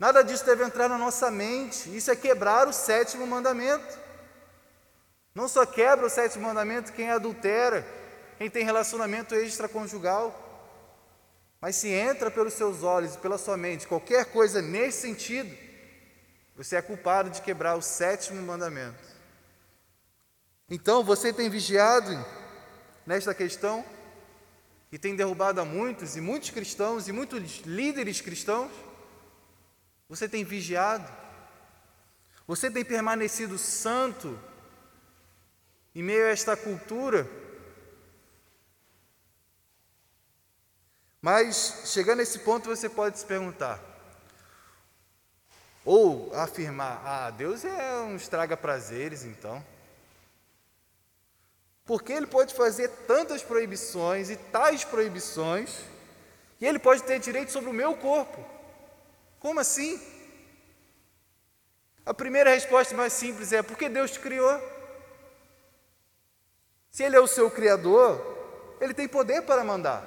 Nada 0.00 0.22
disso 0.24 0.44
deve 0.44 0.64
entrar 0.64 0.88
na 0.88 0.98
nossa 0.98 1.30
mente. 1.30 1.96
Isso 1.96 2.10
é 2.10 2.16
quebrar 2.16 2.66
o 2.66 2.72
sétimo 2.72 3.24
mandamento. 3.24 3.96
Não 5.32 5.46
só 5.46 5.64
quebra 5.64 6.06
o 6.06 6.10
sétimo 6.10 6.48
mandamento 6.48 6.92
quem 6.92 7.08
adultera, 7.08 7.86
quem 8.36 8.50
tem 8.50 8.64
relacionamento 8.64 9.32
extraconjugal, 9.36 10.34
mas 11.60 11.76
se 11.76 11.88
entra 11.88 12.32
pelos 12.32 12.54
seus 12.54 12.82
olhos 12.82 13.14
e 13.14 13.18
pela 13.18 13.38
sua 13.38 13.56
mente 13.56 13.86
qualquer 13.86 14.24
coisa 14.24 14.60
nesse 14.60 15.02
sentido, 15.02 15.67
você 16.58 16.74
é 16.74 16.82
culpado 16.82 17.30
de 17.30 17.40
quebrar 17.40 17.76
o 17.76 17.80
sétimo 17.80 18.42
mandamento. 18.42 18.98
Então, 20.68 21.04
você 21.04 21.32
tem 21.32 21.48
vigiado 21.48 22.12
nesta 23.06 23.32
questão 23.32 23.84
e 24.90 24.98
tem 24.98 25.14
derrubado 25.14 25.60
a 25.60 25.64
muitos 25.64 26.16
e 26.16 26.20
muitos 26.20 26.50
cristãos 26.50 27.06
e 27.06 27.12
muitos 27.12 27.60
líderes 27.60 28.20
cristãos? 28.20 28.72
Você 30.08 30.28
tem 30.28 30.42
vigiado? 30.42 31.08
Você 32.44 32.68
tem 32.68 32.84
permanecido 32.84 33.56
santo 33.56 34.36
em 35.94 36.02
meio 36.02 36.26
a 36.26 36.30
esta 36.30 36.56
cultura? 36.56 37.30
Mas, 41.22 41.84
chegando 41.86 42.18
a 42.18 42.24
esse 42.24 42.40
ponto, 42.40 42.68
você 42.68 42.88
pode 42.88 43.16
se 43.16 43.26
perguntar: 43.26 43.80
ou 45.88 46.30
afirmar, 46.34 47.00
ah, 47.02 47.30
Deus 47.30 47.64
é 47.64 47.94
um 48.00 48.14
estraga-prazeres, 48.14 49.24
então. 49.24 49.64
Porque 51.86 52.12
Ele 52.12 52.26
pode 52.26 52.52
fazer 52.52 52.88
tantas 53.06 53.42
proibições 53.42 54.28
e 54.28 54.36
tais 54.36 54.84
proibições, 54.84 55.78
e 56.60 56.66
Ele 56.66 56.78
pode 56.78 57.02
ter 57.04 57.18
direito 57.18 57.50
sobre 57.50 57.70
o 57.70 57.72
meu 57.72 57.96
corpo. 57.96 58.44
Como 59.40 59.60
assim? 59.60 59.98
A 62.04 62.12
primeira 62.12 62.50
resposta 62.50 62.94
mais 62.94 63.14
simples 63.14 63.50
é: 63.54 63.62
porque 63.62 63.88
Deus 63.88 64.10
te 64.10 64.20
criou. 64.20 64.60
Se 66.90 67.02
Ele 67.02 67.16
é 67.16 67.20
o 67.20 67.26
seu 67.26 67.50
Criador, 67.50 68.76
Ele 68.78 68.92
tem 68.92 69.08
poder 69.08 69.40
para 69.40 69.64
mandar, 69.64 70.04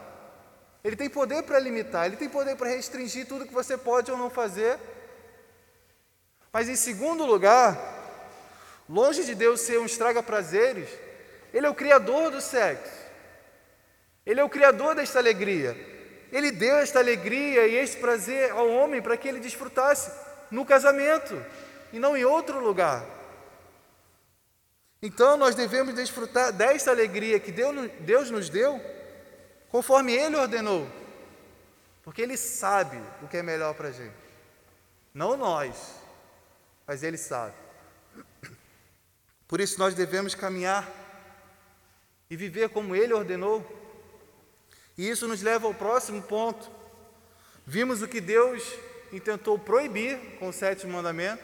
Ele 0.84 0.96
tem 0.96 1.10
poder 1.10 1.42
para 1.42 1.58
limitar, 1.58 2.06
Ele 2.06 2.18
tem 2.18 2.30
poder 2.30 2.56
para 2.56 2.70
restringir 2.70 3.28
tudo 3.28 3.48
que 3.48 3.54
você 3.54 3.76
pode 3.76 4.12
ou 4.12 4.18
não 4.18 4.30
fazer. 4.30 4.91
Mas 6.54 6.68
em 6.68 6.76
segundo 6.76 7.26
lugar, 7.26 7.78
longe 8.88 9.24
de 9.24 9.34
Deus 9.34 9.62
ser 9.62 9.80
um 9.80 9.86
estraga-prazeres, 9.86 10.90
Ele 11.54 11.66
é 11.66 11.70
o 11.70 11.76
Criador 11.76 12.32
do 12.32 12.42
sexo, 12.42 12.92
Ele 14.26 14.40
é 14.40 14.44
o 14.44 14.50
Criador 14.50 14.96
desta 14.96 15.20
alegria. 15.20 15.76
Ele 16.32 16.52
deu 16.52 16.78
esta 16.78 17.00
alegria 17.00 17.68
e 17.68 17.76
este 17.76 17.98
prazer 17.98 18.52
ao 18.52 18.70
homem 18.70 19.02
para 19.02 19.18
que 19.18 19.28
ele 19.28 19.40
desfrutasse 19.40 20.12
no 20.50 20.66
casamento 20.66 21.46
e 21.92 22.00
não 22.00 22.16
em 22.16 22.24
outro 22.24 22.60
lugar. 22.60 23.06
Então 25.02 25.36
nós 25.36 25.56
devemos 25.56 25.94
desfrutar 25.96 26.54
desta 26.54 26.92
alegria 26.92 27.40
que 27.40 27.52
Deus 27.52 28.30
nos 28.30 28.50
deu, 28.50 28.80
conforme 29.70 30.14
Ele 30.14 30.36
ordenou, 30.36 30.88
porque 32.04 32.22
Ele 32.22 32.38
sabe 32.38 33.02
o 33.22 33.28
que 33.28 33.38
é 33.38 33.44
melhor 33.44 33.74
para 33.74 33.90
a 33.90 33.92
gente, 33.92 34.14
não 35.14 35.36
nós, 35.36 35.96
mas 36.92 37.04
Ele 37.04 37.16
sabe. 37.16 37.54
Por 39.48 39.62
isso 39.62 39.80
nós 39.80 39.94
devemos 39.94 40.36
caminhar 40.36 40.86
e 42.30 42.36
viver 42.36 42.68
como 42.68 42.94
Ele 42.94 43.14
ordenou. 43.14 43.66
E 44.98 45.10
isso 45.10 45.26
nos 45.26 45.42
leva 45.42 45.68
ao 45.68 45.74
próximo 45.74 46.22
ponto. 46.22 46.70
Vimos 47.66 48.02
o 48.02 48.10
que 48.10 48.20
Deus 48.20 48.62
intentou 49.10 49.58
proibir 49.58 50.18
com 50.38 50.50
o 50.50 50.52
sétimo 50.52 50.92
mandamento. 50.92 51.42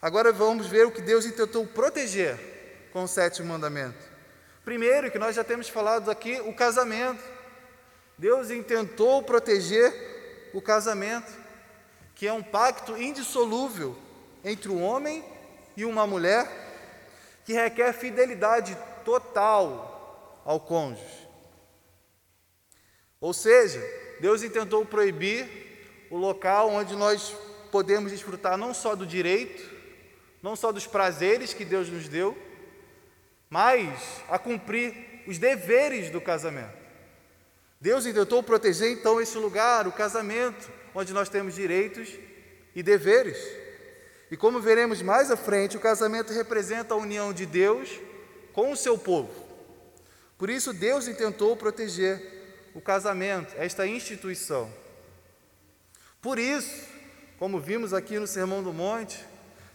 Agora 0.00 0.32
vamos 0.32 0.68
ver 0.68 0.86
o 0.86 0.90
que 0.90 1.02
Deus 1.02 1.26
intentou 1.26 1.66
proteger 1.66 2.88
com 2.94 3.04
o 3.04 3.08
sétimo 3.08 3.48
mandamento. 3.48 4.08
Primeiro, 4.64 5.10
que 5.10 5.18
nós 5.18 5.36
já 5.36 5.44
temos 5.44 5.68
falado 5.68 6.10
aqui, 6.10 6.40
o 6.40 6.54
casamento. 6.54 7.22
Deus 8.16 8.50
intentou 8.50 9.22
proteger 9.22 10.50
o 10.54 10.62
casamento, 10.62 11.30
que 12.14 12.26
é 12.26 12.32
um 12.32 12.42
pacto 12.42 12.96
indissolúvel 12.96 14.05
entre 14.46 14.70
o 14.70 14.80
homem 14.80 15.24
e 15.76 15.84
uma 15.84 16.06
mulher, 16.06 16.48
que 17.44 17.52
requer 17.52 17.92
fidelidade 17.92 18.78
total 19.04 20.40
ao 20.44 20.60
cônjuge. 20.60 21.28
Ou 23.20 23.34
seja, 23.34 23.82
Deus 24.20 24.44
intentou 24.44 24.86
proibir 24.86 26.06
o 26.10 26.16
local 26.16 26.70
onde 26.70 26.94
nós 26.94 27.34
podemos 27.72 28.12
desfrutar 28.12 28.56
não 28.56 28.72
só 28.72 28.94
do 28.94 29.04
direito, 29.04 29.68
não 30.40 30.54
só 30.54 30.70
dos 30.70 30.86
prazeres 30.86 31.52
que 31.52 31.64
Deus 31.64 31.88
nos 31.88 32.06
deu, 32.06 32.38
mas 33.50 34.22
a 34.28 34.38
cumprir 34.38 35.24
os 35.26 35.38
deveres 35.38 36.08
do 36.08 36.20
casamento. 36.20 36.86
Deus 37.80 38.06
intentou 38.06 38.44
proteger 38.44 38.92
então 38.92 39.20
esse 39.20 39.36
lugar, 39.38 39.88
o 39.88 39.92
casamento, 39.92 40.70
onde 40.94 41.12
nós 41.12 41.28
temos 41.28 41.56
direitos 41.56 42.10
e 42.76 42.82
deveres. 42.82 43.65
E 44.30 44.36
como 44.36 44.60
veremos 44.60 45.02
mais 45.02 45.30
à 45.30 45.36
frente, 45.36 45.76
o 45.76 45.80
casamento 45.80 46.32
representa 46.32 46.94
a 46.94 46.96
união 46.96 47.32
de 47.32 47.46
Deus 47.46 48.00
com 48.52 48.72
o 48.72 48.76
seu 48.76 48.98
povo. 48.98 49.30
Por 50.36 50.50
isso, 50.50 50.72
Deus 50.72 51.06
intentou 51.06 51.56
proteger 51.56 52.70
o 52.74 52.80
casamento, 52.80 53.54
esta 53.56 53.86
instituição. 53.86 54.70
Por 56.20 56.38
isso, 56.38 56.88
como 57.38 57.60
vimos 57.60 57.94
aqui 57.94 58.18
no 58.18 58.26
Sermão 58.26 58.62
do 58.62 58.72
Monte, 58.72 59.24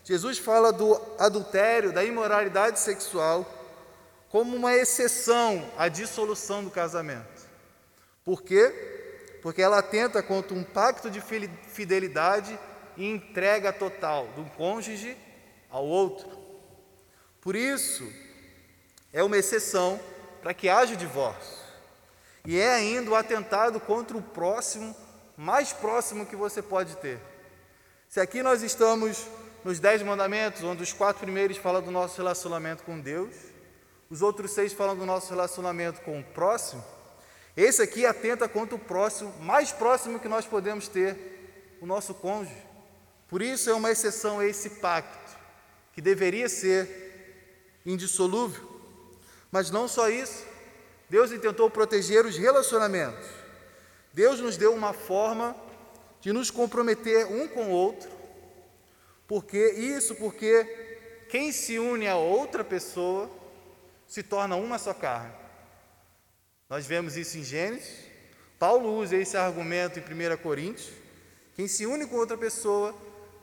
Jesus 0.03 0.37
fala 0.37 0.73
do 0.73 0.99
adultério, 1.17 1.93
da 1.93 2.03
imoralidade 2.03 2.79
sexual, 2.79 3.59
como 4.29 4.55
uma 4.55 4.73
exceção 4.73 5.69
à 5.77 5.87
dissolução 5.87 6.63
do 6.63 6.71
casamento. 6.71 7.47
Por 8.23 8.41
quê? 8.41 9.39
Porque 9.41 9.61
ela 9.61 9.79
atenta 9.79 10.21
contra 10.21 10.55
um 10.55 10.63
pacto 10.63 11.09
de 11.09 11.21
fidelidade 11.67 12.57
e 12.97 13.05
entrega 13.05 13.71
total 13.73 14.27
do 14.35 14.43
cônjuge 14.51 15.17
ao 15.69 15.85
outro. 15.85 16.29
Por 17.39 17.55
isso, 17.55 18.11
é 19.11 19.23
uma 19.23 19.37
exceção 19.37 19.99
para 20.41 20.53
que 20.53 20.69
haja 20.69 20.95
divórcio. 20.95 21.61
E 22.45 22.59
é 22.59 22.73
ainda 22.73 23.11
o 23.11 23.15
atentado 23.15 23.79
contra 23.79 24.17
o 24.17 24.21
próximo, 24.21 24.95
mais 25.37 25.71
próximo 25.71 26.25
que 26.25 26.35
você 26.35 26.61
pode 26.61 26.95
ter. 26.97 27.19
Se 28.09 28.19
aqui 28.19 28.41
nós 28.41 28.61
estamos 28.61 29.27
nos 29.63 29.79
Dez 29.79 30.01
Mandamentos, 30.01 30.63
onde 30.63 30.81
os 30.81 30.91
quatro 30.91 31.21
primeiros 31.21 31.57
falam 31.57 31.81
do 31.81 31.91
nosso 31.91 32.17
relacionamento 32.17 32.83
com 32.83 32.99
Deus, 32.99 33.35
os 34.09 34.21
outros 34.21 34.51
seis 34.51 34.73
falam 34.73 34.97
do 34.97 35.05
nosso 35.05 35.29
relacionamento 35.29 36.01
com 36.01 36.19
o 36.19 36.23
próximo, 36.23 36.83
esse 37.55 37.81
aqui 37.81 38.05
atenta 38.05 38.47
contra 38.47 38.75
o 38.75 38.79
próximo, 38.79 39.33
mais 39.39 39.71
próximo 39.71 40.19
que 40.19 40.27
nós 40.27 40.45
podemos 40.45 40.87
ter, 40.87 41.77
o 41.81 41.85
nosso 41.85 42.13
cônjuge. 42.13 42.70
Por 43.31 43.41
isso 43.41 43.69
é 43.69 43.73
uma 43.73 43.89
exceção 43.89 44.39
a 44.39 44.45
esse 44.45 44.69
pacto, 44.71 45.37
que 45.93 46.01
deveria 46.01 46.49
ser 46.49 47.79
indissolúvel. 47.85 48.69
Mas 49.49 49.71
não 49.71 49.87
só 49.87 50.09
isso, 50.09 50.43
Deus 51.09 51.31
intentou 51.31 51.69
proteger 51.69 52.25
os 52.25 52.35
relacionamentos. 52.37 53.25
Deus 54.13 54.41
nos 54.41 54.57
deu 54.57 54.73
uma 54.73 54.91
forma 54.91 55.55
de 56.19 56.33
nos 56.33 56.51
comprometer 56.51 57.25
um 57.25 57.47
com 57.47 57.67
o 57.67 57.71
outro. 57.71 58.11
Porque 59.25 59.65
isso 59.75 60.13
porque 60.15 61.25
quem 61.29 61.53
se 61.53 61.79
une 61.79 62.09
a 62.09 62.17
outra 62.17 62.65
pessoa 62.65 63.31
se 64.09 64.21
torna 64.21 64.57
uma 64.57 64.77
só 64.77 64.93
carne. 64.93 65.33
Nós 66.69 66.85
vemos 66.85 67.15
isso 67.15 67.37
em 67.37 67.45
Gênesis. 67.45 67.95
Paulo 68.59 68.93
usa 68.97 69.15
esse 69.15 69.37
argumento 69.37 69.99
em 69.99 70.03
1 70.03 70.37
Coríntios. 70.43 70.89
Quem 71.55 71.65
se 71.65 71.85
une 71.85 72.05
com 72.05 72.17
outra 72.17 72.37
pessoa 72.37 72.93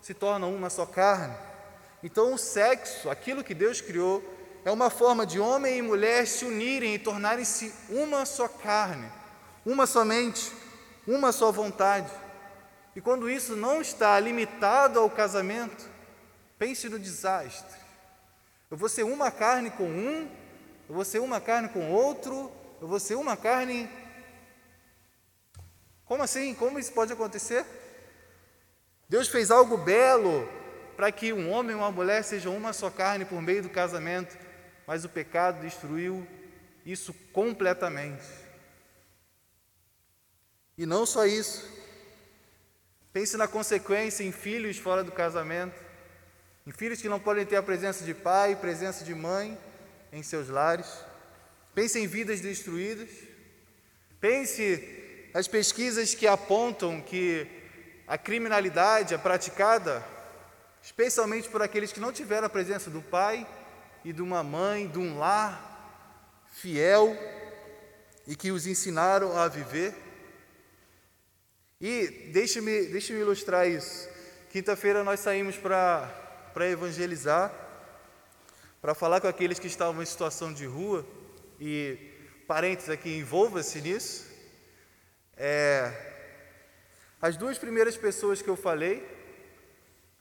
se 0.08 0.14
torna 0.14 0.46
uma 0.46 0.70
só 0.70 0.86
carne. 0.86 1.36
Então, 2.02 2.32
o 2.32 2.38
sexo, 2.38 3.10
aquilo 3.10 3.44
que 3.44 3.52
Deus 3.52 3.82
criou, 3.82 4.24
é 4.64 4.70
uma 4.70 4.88
forma 4.88 5.26
de 5.26 5.38
homem 5.38 5.76
e 5.76 5.82
mulher 5.82 6.26
se 6.26 6.46
unirem 6.46 6.94
e 6.94 6.98
tornarem-se 6.98 7.74
uma 7.90 8.24
só 8.24 8.48
carne, 8.48 9.06
uma 9.66 9.86
somente, 9.86 10.50
uma 11.06 11.30
só 11.30 11.52
vontade. 11.52 12.10
E 12.96 13.02
quando 13.02 13.28
isso 13.28 13.54
não 13.54 13.82
está 13.82 14.18
limitado 14.18 14.98
ao 14.98 15.10
casamento, 15.10 15.86
pense 16.58 16.88
no 16.88 16.98
desastre. 16.98 17.78
Eu 18.70 18.78
vou 18.78 18.88
ser 18.88 19.02
uma 19.02 19.30
carne 19.30 19.70
com 19.70 19.84
um, 19.84 20.26
eu 20.88 20.94
vou 20.94 21.04
ser 21.04 21.18
uma 21.18 21.38
carne 21.38 21.68
com 21.68 21.92
outro, 21.92 22.50
eu 22.80 22.88
vou 22.88 22.98
ser 22.98 23.16
uma 23.16 23.36
carne. 23.36 23.90
Como 26.06 26.22
assim? 26.22 26.54
Como 26.54 26.78
isso 26.78 26.92
pode 26.94 27.12
acontecer? 27.12 27.66
Deus 29.08 29.28
fez 29.28 29.50
algo 29.50 29.76
belo 29.76 30.48
para 30.96 31.10
que 31.10 31.32
um 31.32 31.50
homem 31.50 31.72
e 31.72 31.78
uma 31.78 31.90
mulher 31.90 32.22
sejam 32.22 32.56
uma 32.56 32.72
só 32.72 32.90
carne 32.90 33.24
por 33.24 33.40
meio 33.40 33.62
do 33.62 33.68
casamento 33.68 34.36
mas 34.88 35.04
o 35.04 35.08
pecado 35.10 35.60
destruiu 35.60 36.26
isso 36.86 37.12
completamente. 37.30 38.24
E 40.78 40.86
não 40.86 41.04
só 41.04 41.26
isso. 41.26 41.68
Pense 43.12 43.36
na 43.36 43.46
consequência 43.46 44.24
em 44.24 44.32
filhos 44.32 44.78
fora 44.78 45.04
do 45.04 45.12
casamento, 45.12 45.78
em 46.66 46.72
filhos 46.72 47.02
que 47.02 47.08
não 47.08 47.20
podem 47.20 47.44
ter 47.44 47.56
a 47.56 47.62
presença 47.62 48.02
de 48.02 48.14
pai, 48.14 48.56
presença 48.56 49.04
de 49.04 49.14
mãe 49.14 49.58
em 50.10 50.22
seus 50.22 50.48
lares. 50.48 50.86
Pense 51.74 51.98
em 51.98 52.06
vidas 52.06 52.40
destruídas. 52.40 53.10
Pense 54.18 55.30
as 55.34 55.46
pesquisas 55.46 56.14
que 56.14 56.26
apontam 56.26 57.02
que 57.02 57.46
a 58.08 58.16
criminalidade 58.16 59.12
é 59.12 59.18
praticada 59.18 60.02
especialmente 60.82 61.48
por 61.48 61.60
aqueles 61.60 61.92
que 61.92 62.00
não 62.00 62.12
tiveram 62.12 62.46
a 62.46 62.50
presença 62.50 62.88
do 62.88 63.02
pai 63.02 63.46
e 64.04 64.12
de 64.12 64.22
uma 64.22 64.42
mãe, 64.42 64.88
de 64.88 64.98
um 64.98 65.18
lar 65.18 66.46
fiel 66.50 67.14
e 68.26 68.34
que 68.34 68.50
os 68.50 68.66
ensinaram 68.66 69.36
a 69.36 69.46
viver. 69.48 69.94
E 71.80 72.30
deixe-me 72.32 72.86
deixe 72.86 73.12
ilustrar 73.12 73.68
isso. 73.68 74.08
Quinta-feira 74.50 75.04
nós 75.04 75.20
saímos 75.20 75.56
para 75.56 76.10
evangelizar, 76.70 77.52
para 78.80 78.94
falar 78.94 79.20
com 79.20 79.28
aqueles 79.28 79.58
que 79.58 79.66
estavam 79.66 80.02
em 80.02 80.06
situação 80.06 80.52
de 80.52 80.64
rua, 80.64 81.06
e 81.60 81.98
parentes 82.46 82.88
aqui, 82.88 83.18
envolva-se 83.18 83.80
nisso. 83.82 84.26
É, 85.36 86.07
as 87.20 87.36
duas 87.36 87.58
primeiras 87.58 87.96
pessoas 87.96 88.40
que 88.40 88.48
eu 88.48 88.56
falei, 88.56 89.06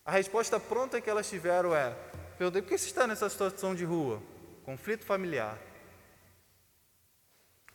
a 0.05 0.11
resposta 0.11 0.59
pronta 0.59 0.99
que 0.99 1.09
elas 1.09 1.29
tiveram 1.29 1.75
é: 1.75 1.95
Perguntei, 2.37 2.61
por 2.61 2.69
que 2.69 2.77
você 2.77 2.85
está 2.85 3.05
nessa 3.05 3.29
situação 3.29 3.75
de 3.75 3.83
rua? 3.83 4.21
Conflito 4.63 5.05
familiar. 5.05 5.57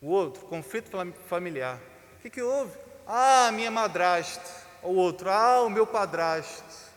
O 0.01 0.09
outro, 0.09 0.45
conflito 0.47 0.91
familiar. 1.29 1.79
O 2.17 2.23
que, 2.23 2.31
que 2.31 2.43
houve? 2.43 2.77
Ah, 3.07 3.51
minha 3.53 3.71
madrasta. 3.71 4.43
O 4.83 4.95
outro, 4.95 5.31
ah, 5.31 5.63
o 5.63 5.71
meu 5.71 5.87
padrasto. 5.87 6.91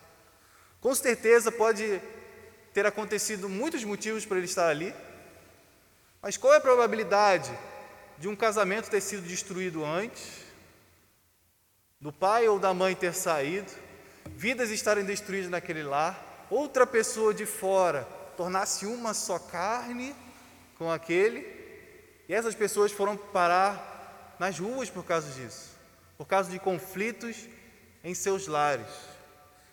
Com 0.80 0.94
certeza 0.94 1.52
pode 1.52 2.00
ter 2.72 2.84
acontecido 2.84 3.48
muitos 3.48 3.84
motivos 3.84 4.26
para 4.26 4.36
ele 4.36 4.46
estar 4.46 4.68
ali, 4.68 4.94
Mas 6.20 6.36
qual 6.36 6.52
é 6.54 6.56
a 6.56 6.60
probabilidade 6.60 7.50
de 8.18 8.28
um 8.28 8.34
casamento 8.34 8.90
ter 8.90 9.00
sido 9.00 9.22
destruído 9.22 9.84
antes, 9.84 10.45
do 12.06 12.12
pai 12.12 12.46
ou 12.46 12.56
da 12.56 12.72
mãe 12.72 12.94
ter 12.94 13.12
saído, 13.12 13.68
vidas 14.26 14.70
estarem 14.70 15.04
destruídas 15.04 15.50
naquele 15.50 15.82
lar, 15.82 16.46
outra 16.48 16.86
pessoa 16.86 17.34
de 17.34 17.44
fora 17.44 18.06
tornar-se 18.36 18.86
uma 18.86 19.12
só 19.12 19.40
carne 19.40 20.14
com 20.78 20.88
aquele, 20.88 21.40
e 22.28 22.32
essas 22.32 22.54
pessoas 22.54 22.92
foram 22.92 23.16
parar 23.16 24.36
nas 24.38 24.56
ruas 24.56 24.88
por 24.88 25.04
causa 25.04 25.32
disso, 25.32 25.70
por 26.16 26.28
causa 26.28 26.48
de 26.48 26.60
conflitos 26.60 27.48
em 28.04 28.14
seus 28.14 28.46
lares. 28.46 28.86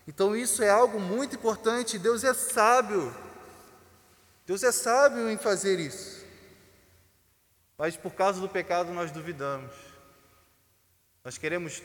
Então 0.07 0.35
isso 0.35 0.63
é 0.63 0.71
algo 0.71 0.99
muito 0.99 1.35
importante, 1.35 1.99
Deus 1.99 2.23
é 2.23 2.33
sábio. 2.33 3.15
Deus 4.43 4.63
é 4.63 4.71
sábio 4.71 5.29
em 5.29 5.37
fazer 5.37 5.79
isso. 5.79 6.25
Mas 7.77 7.95
por 7.95 8.15
causa 8.15 8.41
do 8.41 8.49
pecado 8.49 8.91
nós 8.91 9.11
duvidamos. 9.11 9.71
Nós 11.23 11.37
queremos 11.37 11.79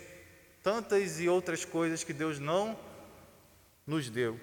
tantas 0.69 1.19
e 1.19 1.27
outras 1.31 1.65
coisas 1.65 2.05
que 2.05 2.13
Deus 2.13 2.39
não 2.39 2.79
nos 3.87 4.11
deu. 4.11 4.39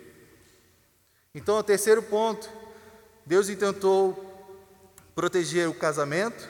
Então, 1.36 1.56
o 1.60 1.62
terceiro 1.62 2.02
ponto, 2.02 2.50
Deus 3.24 3.48
intentou 3.48 4.34
proteger 5.14 5.70
o 5.70 5.74
casamento, 5.76 6.50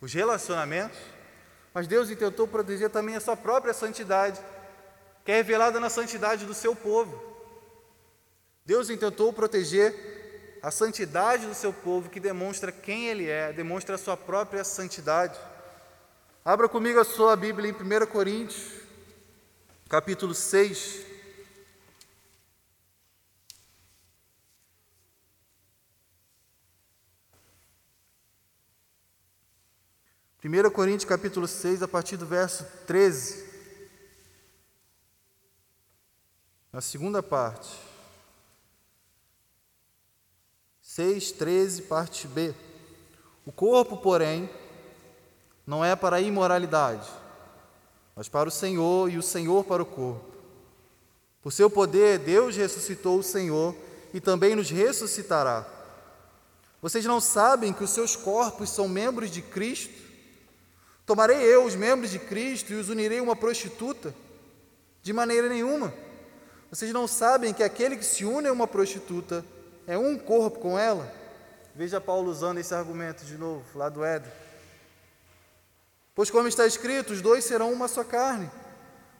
os 0.00 0.12
relacionamentos, 0.12 0.98
mas 1.72 1.86
Deus 1.86 2.10
intentou 2.10 2.48
proteger 2.48 2.90
também 2.90 3.14
a 3.14 3.20
sua 3.20 3.36
própria 3.36 3.72
santidade, 3.72 4.40
que 5.24 5.30
é 5.30 5.36
revelada 5.36 5.78
na 5.78 5.88
santidade 5.88 6.44
do 6.44 6.52
seu 6.52 6.74
povo. 6.74 7.22
Deus 8.66 8.90
intentou 8.90 9.32
proteger 9.32 10.58
a 10.60 10.72
santidade 10.72 11.46
do 11.46 11.54
seu 11.54 11.72
povo, 11.72 12.10
que 12.10 12.18
demonstra 12.18 12.72
quem 12.72 13.06
ele 13.06 13.28
é, 13.28 13.52
demonstra 13.52 13.94
a 13.94 13.98
sua 13.98 14.16
própria 14.16 14.64
santidade. 14.64 15.38
Abra 16.44 16.68
comigo 16.68 16.98
a 16.98 17.04
sua 17.04 17.36
Bíblia 17.36 17.70
em 17.70 17.72
1 17.72 18.06
Coríntios, 18.06 18.72
capítulo 19.88 20.34
6. 20.34 21.06
1 30.44 30.70
Coríntios 30.72 31.08
capítulo 31.08 31.46
6, 31.46 31.80
a 31.80 31.86
partir 31.86 32.16
do 32.16 32.26
verso 32.26 32.66
13. 32.88 33.48
Na 36.72 36.80
segunda 36.80 37.22
parte. 37.22 37.70
6, 40.80 41.30
13, 41.30 41.82
parte 41.82 42.26
B. 42.26 42.52
O 43.46 43.52
corpo, 43.52 43.96
porém, 43.98 44.50
não 45.66 45.84
é 45.84 45.94
para 45.94 46.16
a 46.16 46.20
imoralidade, 46.20 47.08
mas 48.14 48.28
para 48.28 48.48
o 48.48 48.52
Senhor 48.52 49.10
e 49.10 49.18
o 49.18 49.22
Senhor 49.22 49.64
para 49.64 49.82
o 49.82 49.86
corpo. 49.86 50.32
Por 51.42 51.52
seu 51.52 51.68
poder, 51.68 52.18
Deus 52.18 52.56
ressuscitou 52.56 53.18
o 53.18 53.22
Senhor 53.22 53.74
e 54.14 54.20
também 54.20 54.54
nos 54.54 54.70
ressuscitará. 54.70 55.66
Vocês 56.80 57.04
não 57.04 57.20
sabem 57.20 57.72
que 57.72 57.84
os 57.84 57.90
seus 57.90 58.16
corpos 58.16 58.70
são 58.70 58.88
membros 58.88 59.30
de 59.30 59.42
Cristo? 59.42 60.02
Tomarei 61.06 61.38
eu 61.38 61.64
os 61.64 61.74
membros 61.74 62.10
de 62.10 62.18
Cristo 62.18 62.72
e 62.72 62.76
os 62.76 62.88
unirei 62.88 63.18
a 63.18 63.22
uma 63.22 63.36
prostituta? 63.36 64.14
De 65.02 65.12
maneira 65.12 65.48
nenhuma. 65.48 65.92
Vocês 66.70 66.92
não 66.92 67.06
sabem 67.06 67.52
que 67.52 67.62
aquele 67.62 67.96
que 67.96 68.04
se 68.04 68.24
une 68.24 68.48
a 68.48 68.52
uma 68.52 68.66
prostituta 68.66 69.44
é 69.86 69.98
um 69.98 70.16
corpo 70.16 70.58
com 70.58 70.78
ela? 70.78 71.12
Veja 71.74 72.00
Paulo 72.00 72.30
usando 72.30 72.58
esse 72.58 72.74
argumento 72.74 73.24
de 73.24 73.36
novo, 73.36 73.64
lá 73.74 73.88
do 73.88 74.04
Éden. 74.04 74.30
Pois, 76.14 76.30
como 76.30 76.48
está 76.48 76.66
escrito, 76.66 77.12
os 77.12 77.22
dois 77.22 77.44
serão 77.44 77.72
uma 77.72 77.88
só 77.88 78.04
carne, 78.04 78.50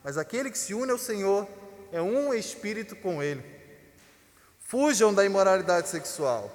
mas 0.04 0.18
aquele 0.18 0.50
que 0.50 0.58
se 0.58 0.74
une 0.74 0.90
ao 0.90 0.98
Senhor 0.98 1.48
é 1.90 2.02
um 2.02 2.34
espírito 2.34 2.94
com 2.96 3.22
ele. 3.22 3.44
Fujam 4.60 5.12
da 5.12 5.24
imoralidade 5.24 5.88
sexual. 5.88 6.50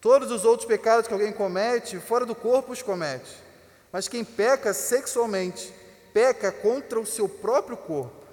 Todos 0.00 0.30
os 0.30 0.44
outros 0.44 0.68
pecados 0.68 1.06
que 1.06 1.14
alguém 1.14 1.32
comete, 1.32 1.98
fora 1.98 2.26
do 2.26 2.34
corpo 2.34 2.72
os 2.72 2.82
comete. 2.82 3.42
Mas 3.90 4.08
quem 4.08 4.24
peca 4.24 4.74
sexualmente, 4.74 5.72
peca 6.12 6.52
contra 6.52 7.00
o 7.00 7.06
seu 7.06 7.28
próprio 7.28 7.76
corpo. 7.76 8.24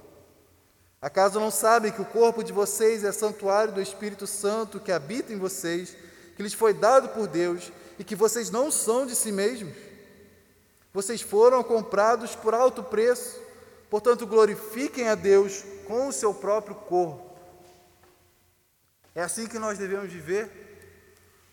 Acaso 1.02 1.40
não 1.40 1.50
sabem 1.50 1.92
que 1.92 2.02
o 2.02 2.06
corpo 2.06 2.44
de 2.44 2.52
vocês 2.54 3.04
é 3.04 3.12
santuário 3.12 3.74
do 3.74 3.82
Espírito 3.82 4.28
Santo 4.28 4.80
que 4.80 4.92
habita 4.92 5.34
em 5.34 5.38
vocês, 5.38 5.96
que 6.36 6.44
lhes 6.44 6.54
foi 6.54 6.74
dado 6.74 7.10
por 7.10 7.28
Deus 7.28 7.72
e 7.98 8.04
que 8.04 8.16
vocês 8.16 8.52
não 8.52 8.70
são 8.70 9.06
de 9.06 9.16
si 9.16 9.32
mesmos? 9.32 9.91
Vocês 10.94 11.22
foram 11.22 11.64
comprados 11.64 12.36
por 12.36 12.54
alto 12.54 12.84
preço, 12.84 13.42
portanto, 13.90 14.28
glorifiquem 14.28 15.08
a 15.08 15.16
Deus 15.16 15.64
com 15.88 16.08
o 16.08 16.14
seu 16.14 16.34
próprio 16.34 16.76
corpo. 16.76 17.32
É 19.16 19.22
assim 19.22 19.48
que 19.48 19.60
nós 19.60 19.78
devemos 19.78 20.12
viver. 20.12 20.50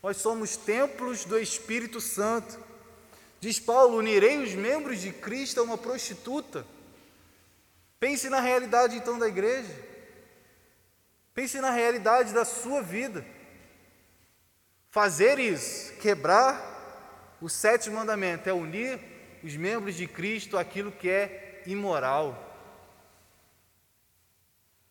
Nós 0.03 0.17
somos 0.17 0.57
templos 0.57 1.25
do 1.25 1.39
Espírito 1.39 2.01
Santo. 2.01 2.59
Diz 3.41 3.59
Paulo: 3.59 3.97
unirei 3.97 4.39
os 4.39 4.55
membros 4.55 5.01
de 5.01 5.13
Cristo 5.13 5.61
a 5.61 5.63
uma 5.63 5.79
prostituta. 5.79 6.67
Pense 7.99 8.29
na 8.29 8.41
realidade 8.41 8.97
então 8.97 9.19
da 9.19 9.27
igreja. 9.27 9.75
Pense 11.35 11.61
na 11.61 11.71
realidade 11.71 12.33
da 12.33 12.45
sua 12.45 12.83
vida. 12.83 13.25
Fazer 14.91 15.39
isso, 15.39 15.93
quebrar 15.95 17.37
o 17.41 17.49
sétimo 17.49 17.97
mandamento, 17.97 18.49
é 18.49 18.53
unir 18.53 18.99
os 19.43 19.57
membros 19.57 19.95
de 19.95 20.07
Cristo 20.07 20.59
àquilo 20.59 20.93
que 20.93 21.09
é 21.09 21.63
imoral. 21.67 22.45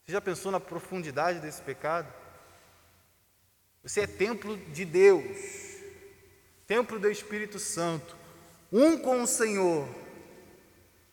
Você 0.04 0.12
já 0.12 0.22
pensou 0.22 0.52
na 0.52 0.60
profundidade 0.60 1.40
desse 1.40 1.62
pecado? 1.62 2.12
Você 3.84 4.02
é 4.02 4.08
templo 4.08 4.58
de 4.58 4.86
Deus, 4.86 5.38
templo 6.66 7.00
do 7.00 7.10
Espírito 7.10 7.60
Santo 7.60 8.18
um 8.72 8.98
com 8.98 9.24
o 9.24 9.28
Senhor. 9.28 9.88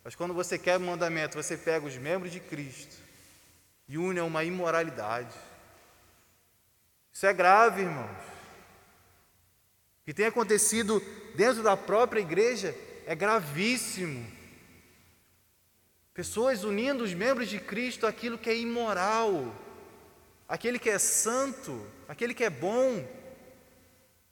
Mas 0.02 0.14
quando 0.14 0.34
você 0.34 0.58
quer 0.58 0.76
o 0.76 0.80
mandamento, 0.80 1.40
você 1.40 1.56
pega 1.56 1.86
os 1.86 1.96
membros 1.96 2.30
de 2.32 2.40
Cristo 2.40 2.96
e 3.88 3.96
une 3.96 4.18
a 4.18 4.24
uma 4.24 4.44
imoralidade. 4.44 5.34
Isso 7.12 7.26
é 7.26 7.32
grave, 7.32 7.82
irmãos. 7.82 8.34
O 10.00 10.04
que 10.04 10.12
tem 10.12 10.26
acontecido 10.26 11.00
dentro 11.34 11.62
da 11.62 11.76
própria 11.76 12.20
igreja 12.20 12.74
é 13.06 13.14
gravíssimo. 13.14 14.26
Pessoas 16.12 16.64
unindo 16.64 17.04
os 17.04 17.12
membros 17.12 17.48
de 17.48 17.58
Cristo 17.58 18.06
àquilo 18.06 18.38
que 18.38 18.50
é 18.50 18.56
imoral, 18.56 19.54
aquele 20.48 20.78
que 20.78 20.90
é 20.90 20.98
santo, 20.98 21.86
aquele 22.08 22.34
que 22.34 22.44
é 22.44 22.50
bom, 22.50 23.06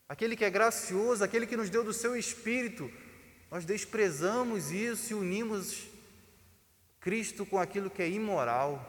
aquele 0.08 0.37
que 0.37 0.44
é 0.44 0.50
gracioso, 0.50 1.24
aquele 1.24 1.46
que 1.46 1.56
nos 1.56 1.70
deu 1.70 1.82
do 1.82 1.92
seu 1.92 2.16
espírito 2.16 2.90
nós 3.52 3.66
desprezamos 3.66 4.70
isso 4.70 5.12
e 5.12 5.14
unimos 5.14 5.87
Cristo 6.98 7.44
com 7.44 7.58
aquilo 7.58 7.90
que 7.90 8.00
é 8.00 8.08
imoral. 8.08 8.88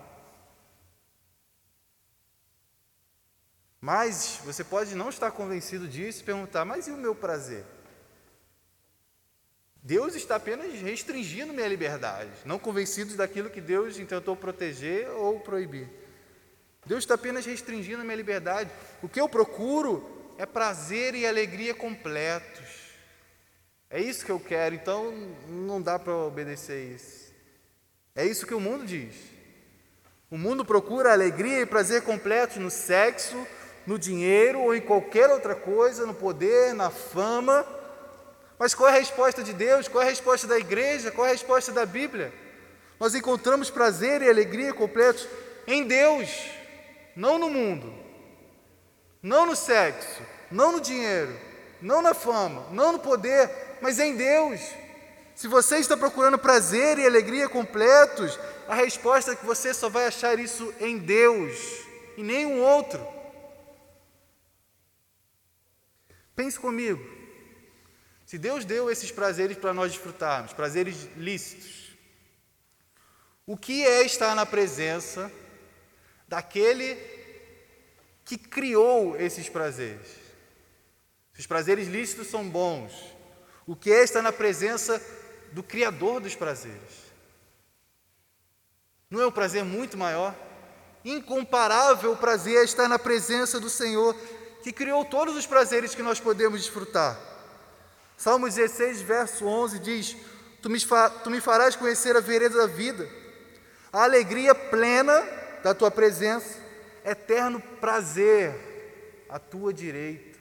Mas 3.82 4.40
você 4.46 4.64
pode 4.64 4.96
não 4.96 5.10
estar 5.10 5.32
convencido 5.32 5.86
disso 5.86 6.22
e 6.22 6.24
perguntar: 6.24 6.64
mas 6.64 6.88
e 6.88 6.92
o 6.92 6.98
meu 6.98 7.14
prazer? 7.14 7.66
Deus 9.86 10.16
está 10.16 10.38
apenas 10.38 10.72
restringindo 10.80 11.52
minha 11.52 11.68
liberdade, 11.68 12.32
não 12.46 12.58
convencido 12.58 13.18
daquilo 13.18 13.50
que 13.50 13.60
Deus 13.60 13.98
tentou 13.98 14.34
proteger 14.34 15.10
ou 15.10 15.42
proibir. 15.42 15.90
Deus 16.86 17.04
está 17.04 17.16
apenas 17.16 17.46
restringindo 17.46 18.00
a 18.00 18.04
minha 18.06 18.16
liberdade. 18.16 18.70
O 19.02 19.10
que 19.10 19.20
eu 19.20 19.28
procuro 19.28 20.34
é 20.38 20.46
prazer 20.46 21.16
e 21.16 21.28
alegria 21.28 21.74
completos. 21.74 22.64
É 23.90 24.00
isso 24.00 24.26
que 24.26 24.32
eu 24.32 24.40
quero, 24.40 24.74
então 24.74 25.12
não 25.50 25.82
dá 25.82 26.00
para 26.00 26.16
obedecer 26.16 26.96
isso. 26.96 27.34
É 28.16 28.26
isso 28.26 28.48
que 28.48 28.54
o 28.54 28.62
mundo 28.62 28.86
diz. 28.86 29.16
O 30.32 30.38
mundo 30.38 30.64
procura 30.64 31.12
alegria 31.12 31.60
e 31.60 31.66
prazer 31.66 32.04
completos 32.04 32.56
no 32.56 32.72
sexo, 32.72 33.46
no 33.86 34.00
dinheiro 34.00 34.62
ou 34.62 34.74
em 34.74 34.80
qualquer 34.80 35.30
outra 35.30 35.56
coisa, 35.56 36.06
no 36.06 36.14
poder, 36.14 36.74
na 36.74 36.90
fama. 36.90 37.83
Mas 38.64 38.74
qual 38.74 38.88
é 38.88 38.94
a 38.94 39.00
resposta 39.00 39.44
de 39.44 39.52
Deus? 39.52 39.90
Qual 39.90 40.02
é 40.02 40.06
a 40.06 40.10
resposta 40.10 40.48
da 40.48 40.58
igreja? 40.58 41.12
Qual 41.12 41.28
é 41.28 41.32
a 41.32 41.34
resposta 41.34 41.70
da 41.74 41.86
Bíblia? 41.86 42.34
Nós 42.98 43.14
encontramos 43.14 43.70
prazer 43.70 44.22
e 44.22 44.30
alegria 44.30 44.74
completos 44.74 45.28
em 45.68 45.84
Deus, 45.84 46.30
não 47.14 47.38
no 47.38 47.50
mundo, 47.50 47.94
não 49.22 49.46
no 49.46 49.54
sexo, 49.54 50.22
não 50.50 50.72
no 50.72 50.80
dinheiro, 50.80 51.38
não 51.82 52.02
na 52.02 52.14
fama, 52.14 52.66
não 52.72 52.94
no 52.94 53.00
poder, 53.00 53.52
mas 53.82 54.00
em 54.00 54.16
Deus. 54.16 54.62
Se 55.36 55.50
você 55.50 55.80
está 55.80 55.98
procurando 55.98 56.38
prazer 56.38 56.98
e 56.98 57.06
alegria 57.06 57.50
completos, 57.50 58.40
a 58.70 58.76
resposta 58.76 59.34
é 59.34 59.36
que 59.36 59.46
você 59.46 59.74
só 59.74 59.90
vai 59.90 60.06
achar 60.06 60.40
isso 60.40 60.74
em 60.80 60.98
Deus 60.98 61.60
e 62.16 62.24
nenhum 62.24 62.62
outro. 62.62 63.06
Pense 66.34 66.58
comigo. 66.58 67.23
Se 68.34 68.40
Deus 68.40 68.66
deu 68.66 68.90
esses 68.90 69.12
prazeres 69.12 69.56
para 69.56 69.76
nós 69.76 69.92
desfrutarmos, 69.92 70.54
prazeres 70.54 71.08
lícitos, 71.16 71.96
o 73.46 73.56
que 73.56 73.86
é 73.86 74.02
estar 74.02 74.34
na 74.34 74.44
presença 74.44 75.32
daquele 76.28 76.98
que 78.26 78.36
criou 78.36 79.16
esses 79.18 79.48
prazeres? 79.50 80.08
Se 81.32 81.42
os 81.42 81.46
prazeres 81.46 81.88
lícitos 81.88 82.26
são 82.26 82.50
bons, 82.50 82.92
o 83.68 83.76
que 83.76 83.94
é 83.94 84.04
estar 84.04 84.24
na 84.24 84.32
presença 84.32 85.00
do 85.52 85.62
Criador 85.62 86.20
dos 86.20 86.34
prazeres? 86.34 87.04
Não 89.12 89.22
é 89.22 89.28
um 89.28 89.32
prazer 89.32 89.64
muito 89.64 89.96
maior? 89.96 90.36
Incomparável 91.06 92.18
prazer 92.18 92.62
é 92.62 92.64
estar 92.64 92.90
na 92.90 92.98
presença 92.98 93.60
do 93.60 93.70
Senhor, 93.70 94.16
que 94.64 94.72
criou 94.72 95.06
todos 95.06 95.36
os 95.36 95.46
prazeres 95.46 95.94
que 95.94 96.02
nós 96.02 96.20
podemos 96.20 96.62
desfrutar. 96.62 97.33
Salmo 98.18 98.48
16, 98.48 99.02
verso 99.02 99.46
11 99.46 99.80
diz: 99.80 100.18
tu 100.62 100.70
me, 100.70 100.80
tu 101.24 101.30
me 101.30 101.42
farás 101.42 101.76
conhecer 101.76 102.16
a 102.16 102.22
vereda 102.22 102.58
da 102.58 102.68
vida, 102.68 103.08
a 103.92 104.04
alegria 104.04 104.56
plena 104.56 105.22
da 105.62 105.74
tua 105.74 105.92
presença, 105.92 106.58
eterno 107.04 107.60
prazer 107.82 109.26
à 109.30 109.38
tua 109.38 109.74
direita. 109.74 110.40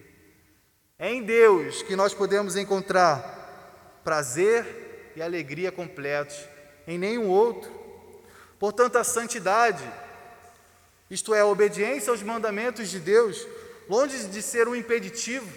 É 0.96 1.12
em 1.12 1.24
Deus 1.24 1.82
que 1.82 1.96
nós 1.96 2.14
podemos 2.14 2.56
encontrar 2.56 4.00
prazer 4.04 5.12
e 5.16 5.22
alegria 5.22 5.72
completos, 5.72 6.36
em 6.86 6.96
nenhum 6.96 7.28
outro. 7.28 7.70
Portanto, 8.60 8.96
a 8.96 9.04
santidade, 9.04 9.82
isto 11.10 11.34
é, 11.34 11.40
a 11.40 11.46
obediência 11.46 12.10
aos 12.10 12.22
mandamentos 12.22 12.88
de 12.88 13.00
Deus, 13.00 13.44
longe 13.88 14.28
de 14.28 14.40
ser 14.40 14.68
um 14.68 14.76
impeditivo 14.76 15.48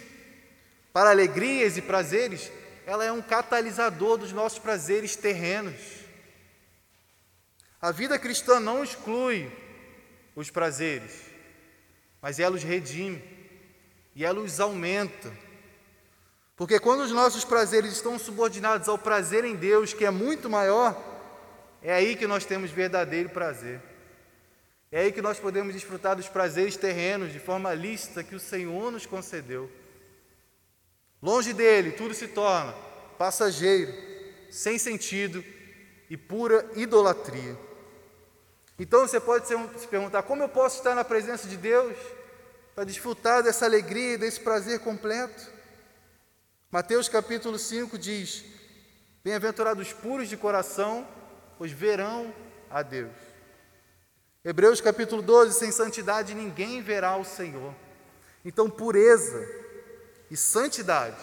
para 0.96 1.10
alegrias 1.10 1.76
e 1.76 1.82
prazeres, 1.82 2.50
ela 2.86 3.04
é 3.04 3.12
um 3.12 3.20
catalisador 3.20 4.16
dos 4.16 4.32
nossos 4.32 4.58
prazeres 4.58 5.14
terrenos. 5.14 5.78
A 7.78 7.92
vida 7.92 8.18
cristã 8.18 8.58
não 8.58 8.82
exclui 8.82 9.52
os 10.34 10.48
prazeres, 10.48 11.12
mas 12.22 12.40
ela 12.40 12.56
os 12.56 12.62
redime 12.62 13.22
e 14.14 14.24
ela 14.24 14.40
os 14.40 14.58
aumenta. 14.58 15.30
Porque 16.56 16.80
quando 16.80 17.00
os 17.00 17.12
nossos 17.12 17.44
prazeres 17.44 17.92
estão 17.92 18.18
subordinados 18.18 18.88
ao 18.88 18.96
prazer 18.96 19.44
em 19.44 19.54
Deus, 19.54 19.92
que 19.92 20.06
é 20.06 20.10
muito 20.10 20.48
maior, 20.48 20.98
é 21.82 21.92
aí 21.92 22.16
que 22.16 22.26
nós 22.26 22.46
temos 22.46 22.70
verdadeiro 22.70 23.28
prazer. 23.28 23.82
É 24.90 25.00
aí 25.00 25.12
que 25.12 25.20
nós 25.20 25.38
podemos 25.38 25.74
desfrutar 25.74 26.16
dos 26.16 26.28
prazeres 26.28 26.74
terrenos 26.74 27.34
de 27.34 27.38
forma 27.38 27.74
lícita 27.74 28.24
que 28.24 28.34
o 28.34 28.40
Senhor 28.40 28.90
nos 28.90 29.04
concedeu. 29.04 29.70
Longe 31.22 31.52
dele, 31.52 31.92
tudo 31.92 32.14
se 32.14 32.28
torna 32.28 32.72
passageiro, 33.18 33.92
sem 34.50 34.78
sentido 34.78 35.42
e 36.10 36.16
pura 36.16 36.68
idolatria. 36.74 37.56
Então 38.78 39.00
você 39.00 39.18
pode 39.18 39.46
se 39.46 39.88
perguntar: 39.88 40.22
como 40.22 40.42
eu 40.42 40.48
posso 40.48 40.76
estar 40.76 40.94
na 40.94 41.04
presença 41.04 41.48
de 41.48 41.56
Deus 41.56 41.96
para 42.74 42.84
desfrutar 42.84 43.42
dessa 43.42 43.64
alegria 43.64 44.18
desse 44.18 44.40
prazer 44.40 44.80
completo? 44.80 45.50
Mateus 46.70 47.08
capítulo 47.08 47.58
5 47.58 47.98
diz: 47.98 48.44
Bem-aventurados 49.24 49.92
puros 49.92 50.28
de 50.28 50.36
coração, 50.36 51.06
pois 51.56 51.72
verão 51.72 52.34
a 52.70 52.82
Deus. 52.82 53.12
Hebreus 54.44 54.80
capítulo 54.80 55.22
12: 55.22 55.58
Sem 55.58 55.72
santidade 55.72 56.34
ninguém 56.34 56.82
verá 56.82 57.16
o 57.16 57.24
Senhor. 57.24 57.74
Então, 58.44 58.70
pureza 58.70 59.65
e 60.30 60.36
santidade 60.36 61.16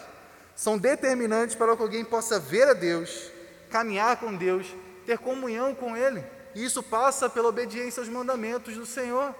são 0.54 0.78
determinantes 0.78 1.56
para 1.56 1.76
que 1.76 1.82
alguém 1.82 2.04
possa 2.04 2.38
ver 2.38 2.68
a 2.68 2.72
Deus, 2.72 3.30
caminhar 3.70 4.18
com 4.18 4.34
Deus, 4.34 4.66
ter 5.04 5.18
comunhão 5.18 5.74
com 5.74 5.96
Ele. 5.96 6.24
E 6.54 6.64
isso 6.64 6.82
passa 6.82 7.28
pela 7.28 7.48
obediência 7.48 8.00
aos 8.00 8.08
mandamentos 8.08 8.76
do 8.76 8.86
Senhor. 8.86 9.34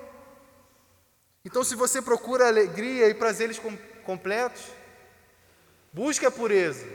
Então, 1.45 1.63
se 1.63 1.77
você 1.77 2.03
procura 2.03 2.49
alegria 2.49 3.09
e 3.09 3.15
prazeres 3.15 3.59
com, 3.59 3.77
completos, 4.05 4.63
busque 5.93 6.27
a 6.27 6.31
pureza, 6.31 6.87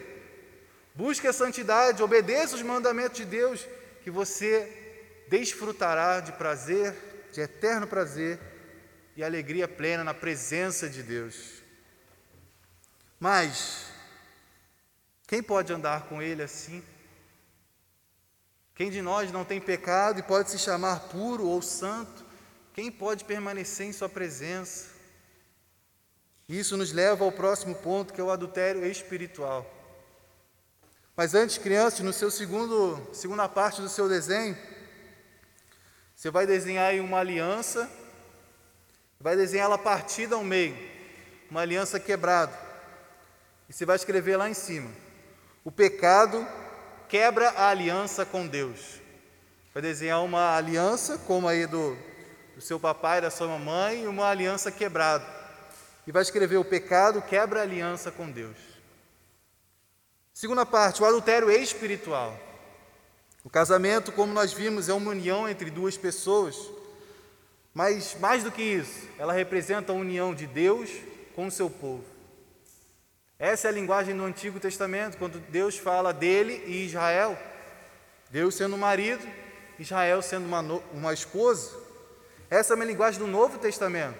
busque 0.93 1.27
a 1.27 1.33
santidade, 1.33 2.03
obedeça 2.03 2.55
os 2.55 2.61
mandamentos 2.61 3.17
de 3.17 3.25
Deus, 3.25 3.65
que 4.03 4.11
você 4.11 5.25
desfrutará 5.29 6.19
de 6.19 6.31
prazer, 6.33 6.93
de 7.31 7.39
eterno 7.39 7.87
prazer 7.87 8.39
e 9.15 9.23
alegria 9.23 9.67
plena 9.67 10.03
na 10.03 10.13
presença 10.13 10.89
de 10.89 11.03
Deus. 11.03 11.58
Mas, 13.19 13.87
quem 15.27 15.43
pode 15.43 15.73
andar 15.73 16.03
com 16.03 16.21
Ele 16.21 16.41
assim? 16.41 16.81
Quem 18.73 18.89
de 18.89 19.01
nós 19.01 19.29
não 19.29 19.43
tem 19.43 19.59
pecado 19.59 20.19
e 20.19 20.23
pode 20.23 20.49
se 20.49 20.57
chamar 20.57 21.09
puro 21.09 21.45
ou 21.45 21.61
santo? 21.61 22.25
Quem 22.73 22.89
pode 22.89 23.25
permanecer 23.25 23.85
em 23.85 23.91
Sua 23.91 24.07
presença? 24.07 24.91
Isso 26.47 26.77
nos 26.77 26.93
leva 26.93 27.25
ao 27.25 27.31
próximo 27.31 27.75
ponto, 27.75 28.13
que 28.13 28.21
é 28.21 28.23
o 28.23 28.31
adultério 28.31 28.85
espiritual. 28.85 29.69
Mas 31.13 31.35
antes, 31.35 31.57
crianças, 31.57 31.99
no 31.99 32.13
seu 32.13 32.31
segundo, 32.31 33.05
segunda 33.13 33.49
parte 33.49 33.81
do 33.81 33.89
seu 33.89 34.07
desenho, 34.07 34.57
você 36.15 36.31
vai 36.31 36.47
desenhar 36.47 36.95
uma 36.95 37.19
aliança, 37.19 37.91
vai 39.19 39.35
desenhar 39.35 39.65
ela 39.65 39.77
partida 39.77 40.35
ao 40.35 40.43
meio, 40.43 40.77
uma 41.51 41.61
aliança 41.61 41.99
quebrada. 41.99 42.68
E 43.69 43.73
você 43.73 43.85
vai 43.85 43.95
escrever 43.95 44.35
lá 44.35 44.49
em 44.49 44.53
cima: 44.55 44.89
o 45.63 45.71
pecado 45.71 46.45
quebra 47.07 47.49
a 47.51 47.69
aliança 47.69 48.25
com 48.25 48.47
Deus. 48.47 48.99
Vai 49.71 49.83
desenhar 49.83 50.23
uma 50.23 50.57
aliança, 50.57 51.19
como 51.19 51.47
aí 51.47 51.67
do, 51.67 51.95
do 52.55 52.61
seu 52.61 52.79
papai, 52.79 53.21
da 53.21 53.29
sua 53.29 53.47
mamãe, 53.47 54.03
e 54.03 54.07
uma 54.07 54.25
aliança 54.25 54.71
quebrada. 54.71 55.25
E 56.07 56.11
vai 56.11 56.23
escrever: 56.23 56.57
o 56.57 56.65
pecado 56.65 57.21
quebra 57.21 57.59
a 57.59 57.63
aliança 57.63 58.11
com 58.11 58.29
Deus. 58.29 58.57
Segunda 60.33 60.65
parte, 60.65 61.03
o 61.03 61.05
adultério 61.05 61.51
espiritual. 61.51 62.37
O 63.43 63.49
casamento, 63.49 64.11
como 64.11 64.33
nós 64.33 64.51
vimos, 64.51 64.89
é 64.89 64.93
uma 64.93 65.11
união 65.11 65.47
entre 65.47 65.69
duas 65.69 65.97
pessoas, 65.97 66.57
mas 67.73 68.15
mais 68.19 68.43
do 68.43 68.51
que 68.51 68.61
isso, 68.61 69.07
ela 69.17 69.31
representa 69.31 69.91
a 69.91 69.95
união 69.95 70.33
de 70.33 70.47
Deus 70.47 70.89
com 71.35 71.47
o 71.47 71.51
seu 71.51 71.69
povo. 71.69 72.18
Essa 73.39 73.69
é 73.69 73.71
a 73.71 73.73
linguagem 73.73 74.17
do 74.17 74.25
Antigo 74.25 74.59
Testamento, 74.59 75.17
quando 75.17 75.39
Deus 75.39 75.77
fala 75.77 76.11
dele 76.11 76.61
e 76.67 76.85
Israel, 76.85 77.39
Deus 78.29 78.53
sendo 78.55 78.77
marido, 78.77 79.25
Israel 79.79 80.21
sendo 80.21 80.45
uma, 80.45 80.59
uma 80.91 81.13
esposa. 81.13 81.71
Essa 82.49 82.73
é 82.73 82.75
uma 82.75 82.83
linguagem 82.83 83.17
do 83.17 83.27
Novo 83.27 83.57
Testamento, 83.57 84.19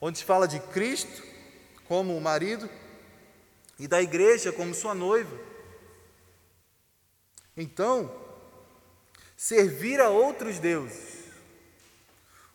onde 0.00 0.24
fala 0.24 0.48
de 0.48 0.58
Cristo 0.58 1.22
como 1.86 2.16
o 2.16 2.20
marido 2.20 2.70
e 3.78 3.86
da 3.86 4.00
igreja 4.00 4.50
como 4.50 4.74
sua 4.74 4.94
noiva. 4.94 5.36
Então, 7.54 8.10
servir 9.36 10.00
a 10.00 10.08
outros 10.08 10.58
deuses, 10.58 11.24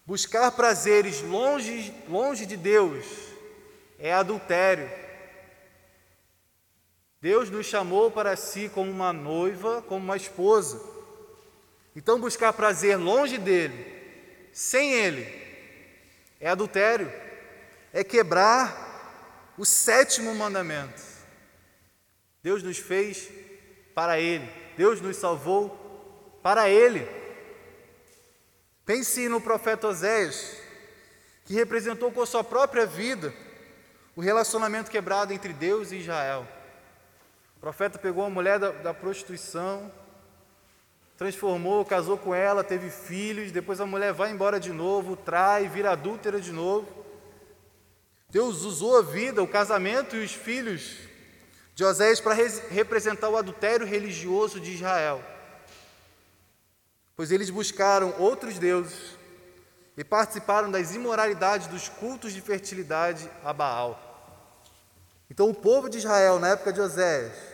buscar 0.07 0.51
prazeres 0.53 1.21
longe, 1.21 1.93
longe 2.09 2.47
de 2.47 2.57
Deus, 2.57 3.05
é 3.99 4.11
adultério. 4.11 5.00
Deus 7.21 7.49
nos 7.49 7.65
chamou 7.65 8.09
para 8.09 8.35
si 8.35 8.69
como 8.73 8.89
uma 8.89 9.13
noiva, 9.13 9.81
como 9.83 10.03
uma 10.03 10.17
esposa. 10.17 10.81
Então, 11.95 12.19
buscar 12.19 12.51
prazer 12.53 12.97
longe 12.97 13.37
dele, 13.37 14.49
sem 14.51 14.93
ele, 14.93 15.27
é 16.39 16.49
adultério, 16.49 17.11
é 17.93 18.03
quebrar 18.03 19.53
o 19.57 19.65
sétimo 19.65 20.33
mandamento. 20.33 21.01
Deus 22.41 22.63
nos 22.63 22.77
fez 22.77 23.29
para 23.93 24.19
ele. 24.19 24.61
Deus 24.75 24.99
nos 25.01 25.17
salvou 25.17 26.39
para 26.41 26.69
Ele. 26.69 27.07
Pense 28.85 29.29
no 29.29 29.39
profeta 29.39 29.87
Oséias, 29.87 30.57
que 31.45 31.53
representou 31.53 32.11
com 32.11 32.21
a 32.21 32.25
sua 32.25 32.43
própria 32.43 32.85
vida 32.85 33.33
o 34.15 34.21
relacionamento 34.21 34.91
quebrado 34.91 35.33
entre 35.33 35.53
Deus 35.53 35.91
e 35.91 35.97
Israel. 35.97 36.47
O 37.61 37.69
profeta 37.69 37.99
pegou 37.99 38.25
a 38.25 38.29
mulher 38.29 38.57
da, 38.57 38.71
da 38.71 38.91
prostituição, 38.91 39.91
transformou, 41.15 41.85
casou 41.85 42.17
com 42.17 42.33
ela, 42.33 42.63
teve 42.63 42.89
filhos, 42.89 43.51
depois 43.51 43.79
a 43.79 43.85
mulher 43.85 44.13
vai 44.13 44.31
embora 44.31 44.59
de 44.59 44.71
novo, 44.71 45.15
trai, 45.15 45.67
vira 45.67 45.91
adúltera 45.91 46.41
de 46.41 46.51
novo. 46.51 46.87
Deus 48.31 48.63
usou 48.63 48.97
a 48.97 49.03
vida, 49.03 49.43
o 49.43 49.47
casamento 49.47 50.15
e 50.15 50.23
os 50.23 50.33
filhos 50.33 50.97
de 51.75 51.83
Oséias 51.83 52.19
para 52.19 52.33
representar 52.33 53.29
o 53.29 53.37
adultério 53.37 53.85
religioso 53.85 54.59
de 54.59 54.71
Israel. 54.71 55.23
Pois 57.15 57.31
eles 57.31 57.51
buscaram 57.51 58.15
outros 58.17 58.57
deuses 58.57 59.15
e 59.95 60.03
participaram 60.03 60.71
das 60.71 60.95
imoralidades 60.95 61.67
dos 61.67 61.87
cultos 61.87 62.33
de 62.33 62.41
fertilidade 62.41 63.29
a 63.43 63.53
Baal. 63.53 64.07
Então, 65.29 65.47
o 65.47 65.53
povo 65.53 65.87
de 65.87 65.99
Israel, 65.99 66.39
na 66.39 66.49
época 66.49 66.73
de 66.73 66.81
Oséias, 66.81 67.50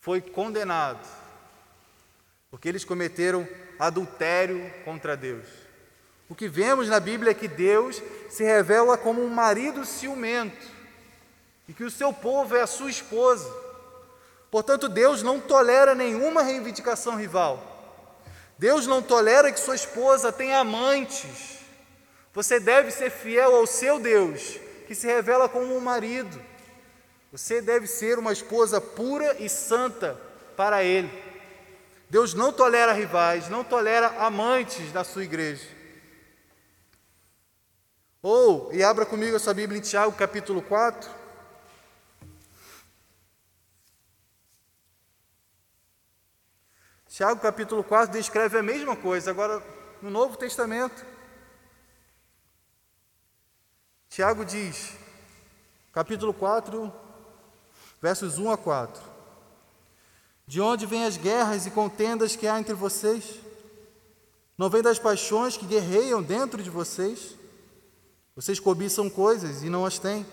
foi 0.00 0.20
condenado, 0.20 1.06
porque 2.50 2.68
eles 2.68 2.84
cometeram 2.84 3.46
adultério 3.78 4.72
contra 4.84 5.16
Deus. 5.16 5.46
O 6.28 6.34
que 6.34 6.48
vemos 6.48 6.88
na 6.88 6.98
Bíblia 6.98 7.32
é 7.32 7.34
que 7.34 7.48
Deus 7.48 8.02
se 8.30 8.42
revela 8.44 8.96
como 8.96 9.22
um 9.22 9.28
marido 9.28 9.84
ciumento 9.84 10.66
e 11.68 11.72
que 11.72 11.84
o 11.84 11.90
seu 11.90 12.12
povo 12.12 12.56
é 12.56 12.62
a 12.62 12.66
sua 12.66 12.90
esposa. 12.90 13.52
Portanto, 14.50 14.88
Deus 14.88 15.22
não 15.22 15.40
tolera 15.40 15.94
nenhuma 15.94 16.42
reivindicação 16.42 17.16
rival. 17.16 17.66
Deus 18.58 18.86
não 18.86 19.02
tolera 19.02 19.52
que 19.52 19.60
sua 19.60 19.74
esposa 19.74 20.32
tenha 20.32 20.58
amantes. 20.58 21.58
Você 22.32 22.58
deve 22.58 22.90
ser 22.90 23.10
fiel 23.10 23.54
ao 23.54 23.66
seu 23.66 23.98
Deus, 23.98 24.58
que 24.86 24.94
se 24.94 25.06
revela 25.06 25.48
como 25.48 25.76
um 25.76 25.80
marido. 25.80 26.49
Você 27.32 27.62
deve 27.62 27.86
ser 27.86 28.18
uma 28.18 28.32
esposa 28.32 28.80
pura 28.80 29.36
e 29.40 29.48
santa 29.48 30.20
para 30.56 30.82
Ele. 30.82 31.10
Deus 32.08 32.34
não 32.34 32.52
tolera 32.52 32.92
rivais, 32.92 33.48
não 33.48 33.62
tolera 33.62 34.08
amantes 34.24 34.90
da 34.90 35.04
sua 35.04 35.22
igreja. 35.22 35.68
Ou, 38.20 38.72
e 38.72 38.82
abra 38.82 39.06
comigo 39.06 39.36
a 39.36 39.38
sua 39.38 39.54
Bíblia 39.54 39.78
em 39.78 39.82
Tiago, 39.82 40.12
capítulo 40.12 40.60
4. 40.60 41.08
Tiago, 47.08 47.40
capítulo 47.40 47.84
4, 47.84 48.12
descreve 48.12 48.58
a 48.58 48.62
mesma 48.62 48.96
coisa, 48.96 49.30
agora 49.30 49.62
no 50.02 50.10
Novo 50.10 50.36
Testamento. 50.36 51.06
Tiago 54.08 54.44
diz, 54.44 54.96
capítulo 55.92 56.34
4, 56.34 57.09
versos 58.00 58.38
1 58.38 58.50
a 58.50 58.56
4: 58.56 59.02
De 60.46 60.60
onde 60.60 60.86
vêm 60.86 61.04
as 61.04 61.16
guerras 61.16 61.66
e 61.66 61.70
contendas 61.70 62.34
que 62.36 62.46
há 62.46 62.58
entre 62.58 62.74
vocês? 62.74 63.24
Não 64.56 64.68
vem 64.68 64.82
das 64.82 64.98
paixões 64.98 65.56
que 65.56 65.66
guerreiam 65.66 66.22
dentro 66.22 66.62
de 66.62 66.70
vocês? 66.70 67.34
Vocês 68.36 68.60
cobiçam 68.60 69.08
coisas 69.08 69.62
e 69.62 69.70
não 69.70 69.84
as 69.84 69.98
têm. 69.98 70.26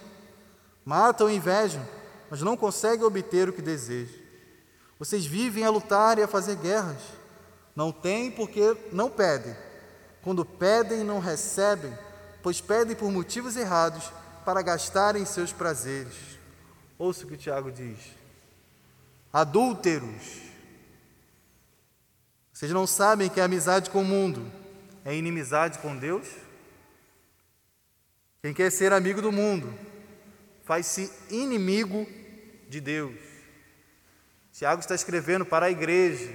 Matam 0.83 1.29
e 1.29 1.35
invejam, 1.35 1.85
mas 2.29 2.41
não 2.41 2.55
conseguem 2.55 3.05
obter 3.05 3.49
o 3.49 3.53
que 3.53 3.61
desejam. 3.61 4.15
Vocês 4.99 5.25
vivem 5.25 5.63
a 5.63 5.69
lutar 5.69 6.17
e 6.17 6.23
a 6.23 6.27
fazer 6.27 6.55
guerras. 6.55 7.01
Não 7.75 7.91
têm 7.91 8.31
porque 8.31 8.75
não 8.91 9.09
pedem. 9.09 9.55
Quando 10.21 10.43
pedem, 10.43 11.03
não 11.03 11.19
recebem, 11.19 11.97
pois 12.41 12.59
pedem 12.59 12.95
por 12.95 13.11
motivos 13.11 13.55
errados 13.55 14.11
para 14.43 14.61
gastarem 14.61 15.25
seus 15.25 15.53
prazeres. 15.53 16.36
Ouça 16.97 17.23
o 17.23 17.27
que 17.27 17.35
o 17.35 17.37
Tiago 17.37 17.71
diz. 17.71 17.99
Adúlteros. 19.31 20.41
Vocês 22.51 22.71
não 22.71 22.87
sabem 22.87 23.29
que 23.29 23.39
a 23.39 23.45
amizade 23.45 23.89
com 23.89 24.01
o 24.01 24.05
mundo 24.05 24.51
é 25.05 25.15
inimizade 25.15 25.77
com 25.79 25.95
Deus? 25.95 26.27
Quem 28.41 28.53
quer 28.53 28.71
ser 28.71 28.93
amigo 28.93 29.21
do 29.21 29.31
mundo 29.31 29.71
faz-se 30.63 31.11
inimigo 31.29 32.07
de 32.67 32.81
Deus. 32.81 33.15
Tiago 34.51 34.81
está 34.81 34.95
escrevendo 34.95 35.45
para 35.45 35.67
a 35.67 35.71
igreja, 35.71 36.29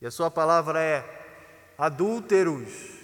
e 0.00 0.06
a 0.06 0.10
sua 0.10 0.30
palavra 0.30 0.80
é 0.80 1.72
adúlteros. 1.78 2.95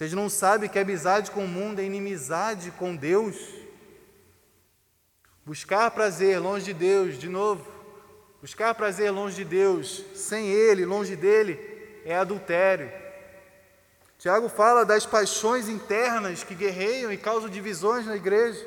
Vocês 0.00 0.14
não 0.14 0.30
sabem 0.30 0.66
que 0.66 0.78
amizade 0.78 1.30
com 1.30 1.44
o 1.44 1.46
mundo 1.46 1.78
é 1.78 1.84
inimizade 1.84 2.70
com 2.70 2.96
Deus? 2.96 3.36
Buscar 5.44 5.90
prazer 5.90 6.40
longe 6.40 6.64
de 6.64 6.72
Deus, 6.72 7.18
de 7.18 7.28
novo, 7.28 7.70
buscar 8.40 8.74
prazer 8.74 9.10
longe 9.10 9.36
de 9.36 9.44
Deus, 9.44 10.02
sem 10.14 10.48
Ele, 10.48 10.86
longe 10.86 11.16
dele, 11.16 12.00
é 12.06 12.16
adultério. 12.16 12.90
Tiago 14.18 14.48
fala 14.48 14.86
das 14.86 15.04
paixões 15.04 15.68
internas 15.68 16.42
que 16.42 16.54
guerreiam 16.54 17.12
e 17.12 17.18
causam 17.18 17.50
divisões 17.50 18.06
na 18.06 18.16
igreja. 18.16 18.66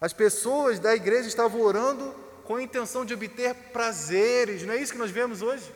As 0.00 0.14
pessoas 0.14 0.78
da 0.78 0.96
igreja 0.96 1.28
estavam 1.28 1.60
orando 1.60 2.14
com 2.44 2.56
a 2.56 2.62
intenção 2.62 3.04
de 3.04 3.12
obter 3.12 3.54
prazeres, 3.74 4.62
não 4.62 4.72
é 4.72 4.78
isso 4.78 4.92
que 4.92 4.98
nós 4.98 5.10
vemos 5.10 5.42
hoje? 5.42 5.70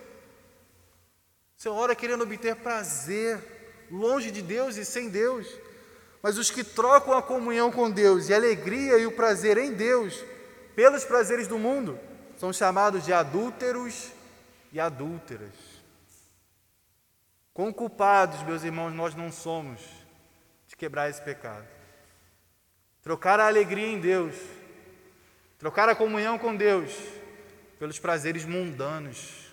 Você 1.54 1.68
ora 1.68 1.94
querendo 1.94 2.22
obter 2.22 2.56
prazer, 2.56 3.51
longe 3.92 4.30
de 4.30 4.40
Deus 4.40 4.76
e 4.76 4.84
sem 4.84 5.10
Deus. 5.10 5.46
Mas 6.22 6.38
os 6.38 6.50
que 6.50 6.64
trocam 6.64 7.14
a 7.14 7.22
comunhão 7.22 7.70
com 7.70 7.90
Deus 7.90 8.28
e 8.28 8.32
a 8.32 8.36
alegria 8.36 8.96
e 8.96 9.06
o 9.06 9.12
prazer 9.12 9.58
em 9.58 9.72
Deus 9.72 10.24
pelos 10.74 11.04
prazeres 11.04 11.46
do 11.46 11.58
mundo 11.58 11.98
são 12.38 12.52
chamados 12.52 13.04
de 13.04 13.12
adúlteros 13.12 14.10
e 14.72 14.80
adúlteras. 14.80 15.52
Quão 17.52 17.72
culpados, 17.72 18.42
meus 18.44 18.64
irmãos, 18.64 18.92
nós 18.92 19.14
não 19.14 19.30
somos 19.30 19.80
de 20.66 20.74
quebrar 20.74 21.10
esse 21.10 21.20
pecado. 21.20 21.66
Trocar 23.02 23.38
a 23.38 23.46
alegria 23.46 23.86
em 23.86 24.00
Deus, 24.00 24.34
trocar 25.58 25.88
a 25.88 25.94
comunhão 25.94 26.38
com 26.38 26.56
Deus 26.56 26.96
pelos 27.78 27.98
prazeres 27.98 28.44
mundanos, 28.44 29.52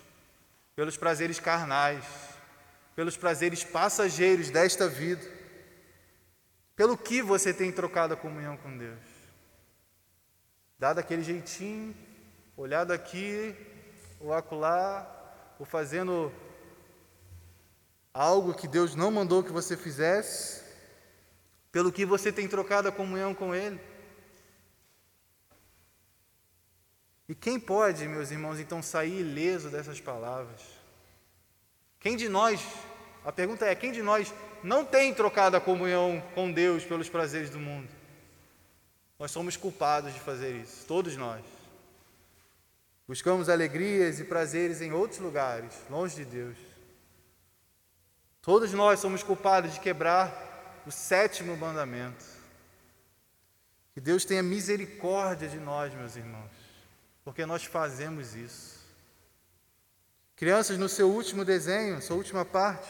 pelos 0.74 0.96
prazeres 0.96 1.38
carnais, 1.38 2.04
pelos 3.00 3.16
prazeres 3.16 3.64
passageiros 3.64 4.50
desta 4.50 4.86
vida. 4.86 5.26
Pelo 6.76 6.98
que 6.98 7.22
você 7.22 7.50
tem 7.50 7.72
trocado 7.72 8.12
a 8.12 8.16
comunhão 8.16 8.58
com 8.58 8.76
Deus? 8.76 9.00
Dado 10.78 10.98
aquele 10.98 11.22
jeitinho, 11.22 11.96
olhado 12.54 12.92
aqui, 12.92 13.56
ou 14.20 14.34
acolá, 14.34 15.08
ou 15.58 15.64
fazendo 15.64 16.30
algo 18.12 18.52
que 18.52 18.68
Deus 18.68 18.94
não 18.94 19.10
mandou 19.10 19.42
que 19.42 19.50
você 19.50 19.78
fizesse, 19.78 20.62
pelo 21.72 21.90
que 21.90 22.04
você 22.04 22.30
tem 22.30 22.46
trocado 22.46 22.88
a 22.88 22.92
comunhão 22.92 23.34
com 23.34 23.54
Ele. 23.54 23.80
E 27.26 27.34
quem 27.34 27.58
pode, 27.58 28.06
meus 28.06 28.30
irmãos, 28.30 28.60
então 28.60 28.82
sair 28.82 29.20
ileso 29.20 29.70
dessas 29.70 29.98
palavras? 29.98 30.79
Quem 32.00 32.16
de 32.16 32.28
nós, 32.28 32.60
a 33.24 33.30
pergunta 33.30 33.66
é: 33.66 33.74
quem 33.74 33.92
de 33.92 34.02
nós 34.02 34.32
não 34.64 34.84
tem 34.84 35.14
trocado 35.14 35.56
a 35.56 35.60
comunhão 35.60 36.22
com 36.34 36.50
Deus 36.50 36.84
pelos 36.84 37.08
prazeres 37.08 37.50
do 37.50 37.60
mundo? 37.60 37.88
Nós 39.18 39.30
somos 39.30 39.56
culpados 39.56 40.14
de 40.14 40.20
fazer 40.20 40.56
isso, 40.56 40.86
todos 40.86 41.14
nós. 41.16 41.44
Buscamos 43.06 43.48
alegrias 43.48 44.18
e 44.18 44.24
prazeres 44.24 44.80
em 44.80 44.92
outros 44.92 45.20
lugares, 45.20 45.74
longe 45.90 46.16
de 46.16 46.24
Deus. 46.24 46.56
Todos 48.40 48.72
nós 48.72 49.00
somos 49.00 49.22
culpados 49.22 49.74
de 49.74 49.80
quebrar 49.80 50.82
o 50.86 50.90
sétimo 50.90 51.56
mandamento. 51.56 52.24
Que 53.92 54.00
Deus 54.00 54.24
tenha 54.24 54.42
misericórdia 54.42 55.48
de 55.48 55.58
nós, 55.58 55.92
meus 55.92 56.16
irmãos, 56.16 56.50
porque 57.22 57.44
nós 57.44 57.64
fazemos 57.64 58.34
isso. 58.34 58.79
Crianças, 60.40 60.78
no 60.78 60.88
seu 60.88 61.06
último 61.10 61.44
desenho, 61.44 62.00
sua 62.00 62.16
última 62.16 62.46
parte, 62.46 62.88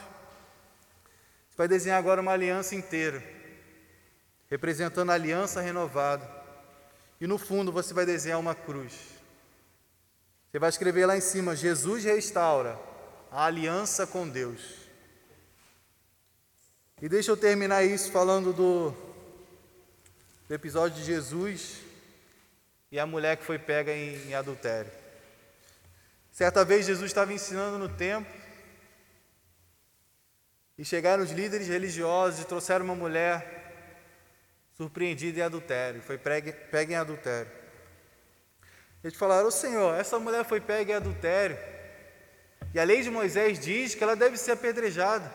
você 1.48 1.56
vai 1.56 1.66
desenhar 1.66 1.98
agora 1.98 2.20
uma 2.20 2.30
aliança 2.30 2.76
inteira, 2.76 3.20
representando 4.48 5.10
a 5.10 5.14
aliança 5.14 5.60
renovada. 5.60 6.30
E 7.20 7.26
no 7.26 7.38
fundo 7.38 7.72
você 7.72 7.92
vai 7.92 8.06
desenhar 8.06 8.38
uma 8.38 8.54
cruz. 8.54 8.94
Você 10.48 10.60
vai 10.60 10.68
escrever 10.68 11.06
lá 11.06 11.16
em 11.16 11.20
cima: 11.20 11.56
Jesus 11.56 12.04
restaura 12.04 12.78
a 13.32 13.46
aliança 13.46 14.06
com 14.06 14.28
Deus. 14.28 14.62
E 17.02 17.08
deixa 17.08 17.32
eu 17.32 17.36
terminar 17.36 17.82
isso 17.82 18.12
falando 18.12 18.52
do, 18.52 18.94
do 20.46 20.54
episódio 20.54 20.98
de 20.98 21.04
Jesus 21.04 21.78
e 22.92 22.98
a 23.00 23.06
mulher 23.06 23.36
que 23.36 23.44
foi 23.44 23.58
pega 23.58 23.92
em, 23.92 24.28
em 24.28 24.34
adultério. 24.34 24.99
Certa 26.30 26.64
vez 26.64 26.86
Jesus 26.86 27.10
estava 27.10 27.32
ensinando 27.32 27.78
no 27.78 27.88
templo 27.88 28.32
e 30.78 30.84
chegaram 30.84 31.22
os 31.22 31.30
líderes 31.30 31.68
religiosos 31.68 32.40
e 32.40 32.46
trouxeram 32.46 32.84
uma 32.84 32.94
mulher 32.94 33.58
surpreendida 34.72 35.40
em 35.40 35.42
adultério, 35.42 36.00
foi 36.00 36.16
pega 36.16 36.92
em 36.92 36.96
adultério. 36.96 37.52
Eles 39.04 39.16
falaram: 39.16 39.48
Ô 39.48 39.50
Senhor, 39.50 39.94
essa 39.98 40.18
mulher 40.18 40.44
foi 40.44 40.60
pega 40.60 40.92
em 40.92 40.96
adultério, 40.96 41.58
e 42.72 42.80
a 42.80 42.84
lei 42.84 43.02
de 43.02 43.10
Moisés 43.10 43.58
diz 43.58 43.94
que 43.94 44.02
ela 44.02 44.16
deve 44.16 44.38
ser 44.38 44.52
apedrejada. 44.52 45.30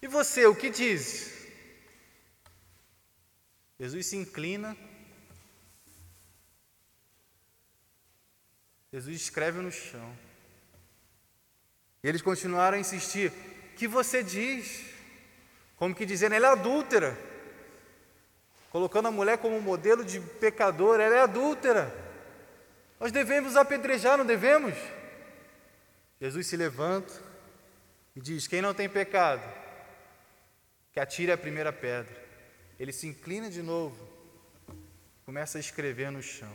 E 0.00 0.06
você, 0.06 0.46
o 0.46 0.54
que 0.54 0.70
diz? 0.70 1.34
Jesus 3.78 4.06
se 4.06 4.16
inclina. 4.16 4.76
Jesus 8.92 9.20
escreve 9.20 9.60
no 9.60 9.70
chão. 9.70 10.16
E 12.02 12.08
eles 12.08 12.22
continuaram 12.22 12.76
a 12.76 12.80
insistir: 12.80 13.30
"O 13.30 13.76
que 13.76 13.88
você 13.88 14.22
diz? 14.22 14.84
Como 15.76 15.94
que 15.94 16.06
dizendo, 16.06 16.34
ela 16.34 16.48
é 16.48 16.52
adúltera. 16.52 17.16
Colocando 18.70 19.08
a 19.08 19.10
mulher 19.10 19.38
como 19.38 19.60
modelo 19.60 20.04
de 20.04 20.20
pecador, 20.20 21.00
ela 21.00 21.14
é 21.14 21.20
adúltera. 21.20 21.94
Nós 22.98 23.12
devemos 23.12 23.56
apedrejar, 23.56 24.16
não 24.16 24.24
devemos? 24.24 24.74
Jesus 26.20 26.46
se 26.46 26.56
levanta 26.56 27.12
e 28.14 28.20
diz: 28.20 28.46
Quem 28.46 28.62
não 28.62 28.72
tem 28.72 28.88
pecado, 28.88 29.42
que 30.92 31.00
atire 31.00 31.30
a 31.30 31.38
primeira 31.38 31.72
pedra. 31.72 32.24
Ele 32.78 32.92
se 32.92 33.06
inclina 33.06 33.50
de 33.50 33.62
novo, 33.62 33.96
começa 35.24 35.58
a 35.58 35.60
escrever 35.60 36.10
no 36.10 36.22
chão. 36.22 36.52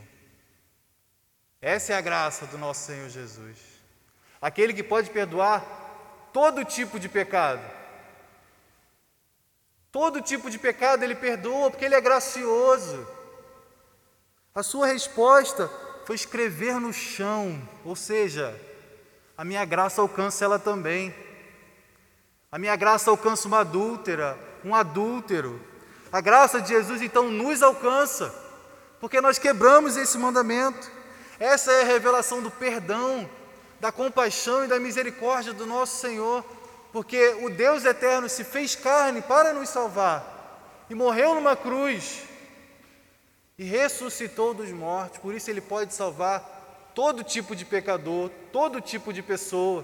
Essa 1.61 1.93
é 1.93 1.95
a 1.95 2.01
graça 2.01 2.47
do 2.47 2.57
nosso 2.57 2.87
Senhor 2.87 3.07
Jesus. 3.07 3.57
Aquele 4.41 4.73
que 4.73 4.81
pode 4.81 5.11
perdoar 5.11 5.63
todo 6.33 6.65
tipo 6.65 6.99
de 6.99 7.07
pecado. 7.07 7.61
Todo 9.91 10.21
tipo 10.21 10.49
de 10.49 10.57
pecado 10.57 11.03
ele 11.03 11.13
perdoa, 11.13 11.69
porque 11.69 11.85
ele 11.85 11.93
é 11.93 12.01
gracioso. 12.01 13.07
A 14.55 14.63
sua 14.63 14.87
resposta 14.87 15.69
foi 16.05 16.15
escrever 16.15 16.79
no 16.79 16.91
chão, 16.91 17.61
ou 17.85 17.95
seja, 17.95 18.59
a 19.37 19.45
minha 19.45 19.63
graça 19.63 20.01
alcança 20.01 20.43
ela 20.43 20.57
também. 20.57 21.13
A 22.51 22.57
minha 22.57 22.75
graça 22.75 23.11
alcança 23.11 23.47
uma 23.47 23.59
adúltera, 23.59 24.37
um 24.65 24.73
adúltero. 24.73 25.61
A 26.11 26.21
graça 26.21 26.59
de 26.59 26.69
Jesus 26.69 27.03
então 27.03 27.29
nos 27.29 27.61
alcança, 27.61 28.33
porque 28.99 29.21
nós 29.21 29.37
quebramos 29.37 29.95
esse 29.95 30.17
mandamento. 30.17 31.00
Essa 31.41 31.71
é 31.71 31.81
a 31.81 31.85
revelação 31.85 32.39
do 32.39 32.51
perdão, 32.51 33.27
da 33.79 33.91
compaixão 33.91 34.63
e 34.63 34.67
da 34.67 34.79
misericórdia 34.79 35.51
do 35.51 35.65
nosso 35.65 35.99
Senhor, 35.99 36.45
porque 36.93 37.29
o 37.41 37.49
Deus 37.49 37.83
eterno 37.83 38.29
se 38.29 38.43
fez 38.43 38.75
carne 38.75 39.23
para 39.23 39.51
nos 39.51 39.67
salvar 39.69 40.85
e 40.87 40.93
morreu 40.93 41.33
numa 41.33 41.55
cruz 41.55 42.21
e 43.57 43.63
ressuscitou 43.63 44.53
dos 44.53 44.69
mortos, 44.69 45.17
por 45.17 45.33
isso 45.33 45.49
ele 45.49 45.61
pode 45.61 45.95
salvar 45.95 46.91
todo 46.93 47.23
tipo 47.23 47.55
de 47.55 47.65
pecador, 47.65 48.29
todo 48.51 48.79
tipo 48.79 49.11
de 49.11 49.23
pessoa. 49.23 49.83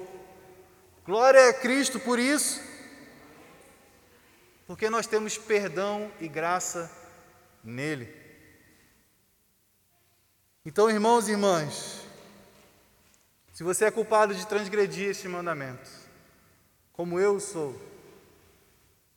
Glória 1.04 1.50
a 1.50 1.54
Cristo 1.56 2.00
por 2.00 2.20
isso, 2.20 2.62
porque 4.68 4.92
nós 4.92 5.08
temos 5.08 5.40
perdão 5.40 6.12
e 6.22 6.28
graça 6.28 6.92
nele. 7.64 8.27
Então, 10.68 10.90
irmãos 10.90 11.30
e 11.30 11.32
irmãs, 11.32 12.02
se 13.54 13.64
você 13.64 13.86
é 13.86 13.90
culpado 13.90 14.36
de 14.36 14.46
transgredir 14.46 15.08
este 15.08 15.26
mandamento, 15.26 15.90
como 16.92 17.18
eu 17.18 17.40
sou, 17.40 17.82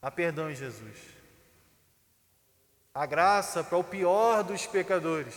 há 0.00 0.12
perdão 0.12 0.48
em 0.48 0.54
Jesus. 0.54 0.96
A 2.94 3.04
graça 3.04 3.64
para 3.64 3.76
o 3.76 3.82
pior 3.82 4.44
dos 4.44 4.64
pecadores, 4.64 5.34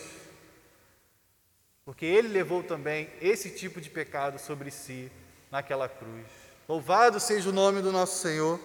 porque 1.83 2.05
Ele 2.05 2.27
levou 2.27 2.61
também 2.61 3.09
esse 3.19 3.49
tipo 3.49 3.81
de 3.81 3.89
pecado 3.89 4.37
sobre 4.37 4.69
si 4.69 5.11
naquela 5.49 5.89
cruz. 5.89 6.27
Louvado 6.69 7.19
seja 7.19 7.49
o 7.49 7.51
nome 7.51 7.81
do 7.81 7.91
nosso 7.91 8.19
Senhor. 8.19 8.59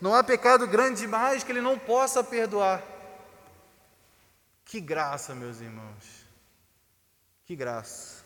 Não 0.00 0.14
há 0.14 0.22
pecado 0.22 0.64
grande 0.68 1.00
demais 1.00 1.42
que 1.42 1.50
Ele 1.50 1.60
não 1.60 1.76
possa 1.76 2.22
perdoar. 2.22 2.84
Que 4.64 4.80
graça, 4.80 5.34
meus 5.34 5.60
irmãos. 5.60 6.13
Que 7.46 7.54
graça. 7.54 8.24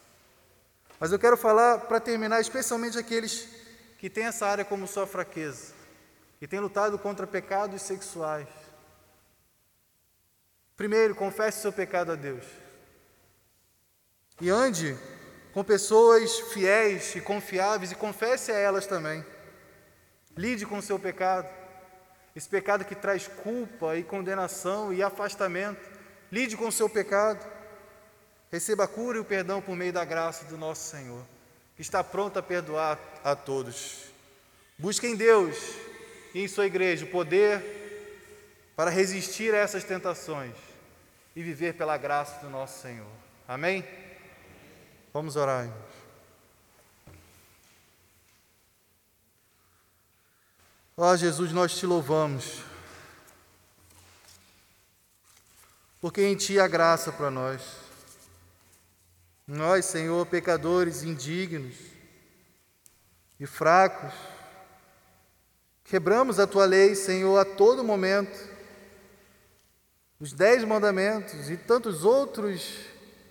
Mas 1.01 1.12
eu 1.12 1.19
quero 1.19 1.37
falar, 1.37 1.81
para 1.81 2.01
terminar, 2.01 2.41
especialmente 2.41 2.99
aqueles 2.99 3.49
que 3.99 4.09
têm 4.09 4.25
essa 4.25 4.47
área 4.47 4.64
como 4.64 4.87
sua 4.87 5.07
fraqueza, 5.07 5.73
que 6.39 6.47
têm 6.47 6.61
lutado 6.61 6.99
contra 6.99 7.27
pecados 7.27 7.83
sexuais. 7.83 8.49
Primeiro, 10.77 11.14
confesse 11.14 11.61
seu 11.61 11.73
pecado 11.73 12.12
a 12.12 12.14
Deus. 12.14 12.45
E 14.41 14.49
ande 14.49 14.97
com 15.53 15.64
pessoas 15.64 16.39
fiéis 16.53 17.16
e 17.16 17.21
confiáveis 17.21 17.91
e 17.91 17.97
confesse 17.97 18.53
a 18.53 18.57
elas 18.57 18.87
também. 18.87 19.25
Lide 20.37 20.64
com 20.64 20.79
o 20.79 20.83
seu 20.83 20.97
pecado, 20.97 21.49
esse 22.37 22.49
pecado 22.49 22.85
que 22.85 22.95
traz 22.95 23.27
culpa 23.27 23.97
e 23.97 24.05
condenação 24.05 24.93
e 24.93 25.03
afastamento. 25.03 25.91
Lide 26.31 26.57
com 26.57 26.69
o 26.69 26.73
seu 26.73 26.89
pecado. 26.89 27.57
Receba 28.51 28.84
a 28.84 28.88
cura 28.88 29.18
e 29.18 29.20
o 29.20 29.24
perdão 29.24 29.61
por 29.61 29.76
meio 29.76 29.92
da 29.92 30.05
graça 30.05 30.44
do 30.46 30.57
nosso 30.57 30.90
Senhor, 30.90 31.22
que 31.76 31.82
está 31.82 32.03
pronto 32.03 32.38
a 32.38 32.42
perdoar 32.42 32.99
a 33.22 33.36
todos. 33.36 34.05
Busque 34.78 35.07
em 35.07 35.16
Deus 35.16 35.57
e 36.34 36.40
em 36.42 36.49
sua 36.49 36.66
igreja 36.66 37.05
o 37.05 37.11
poder 37.11 37.62
para 38.74 38.90
resistir 38.90 39.55
a 39.55 39.59
essas 39.59 39.84
tentações 39.84 40.55
e 41.34 41.42
viver 41.42 41.74
pela 41.74 41.96
graça 41.96 42.40
do 42.40 42.49
nosso 42.49 42.80
Senhor. 42.80 43.11
Amém? 43.46 43.84
Vamos 45.12 45.36
orar. 45.36 45.68
Ó 50.96 51.12
oh, 51.12 51.16
Jesus, 51.16 51.53
nós 51.53 51.76
te 51.76 51.86
louvamos, 51.86 52.62
porque 56.01 56.22
em 56.22 56.34
Ti 56.34 56.59
há 56.59 56.66
graça 56.66 57.12
para 57.12 57.30
nós. 57.30 57.88
Nós, 59.49 59.86
Senhor, 59.86 60.26
pecadores 60.26 61.03
indignos 61.03 61.74
e 63.40 63.46
fracos, 63.46 64.12
quebramos 65.82 66.38
a 66.38 66.46
Tua 66.46 66.66
lei, 66.66 66.94
Senhor, 66.94 67.38
a 67.38 67.46
todo 67.46 67.82
momento. 67.82 68.38
Os 70.20 70.34
dez 70.34 70.62
mandamentos 70.64 71.49
e 71.49 71.57
tantos 71.57 72.05
outros 72.05 72.78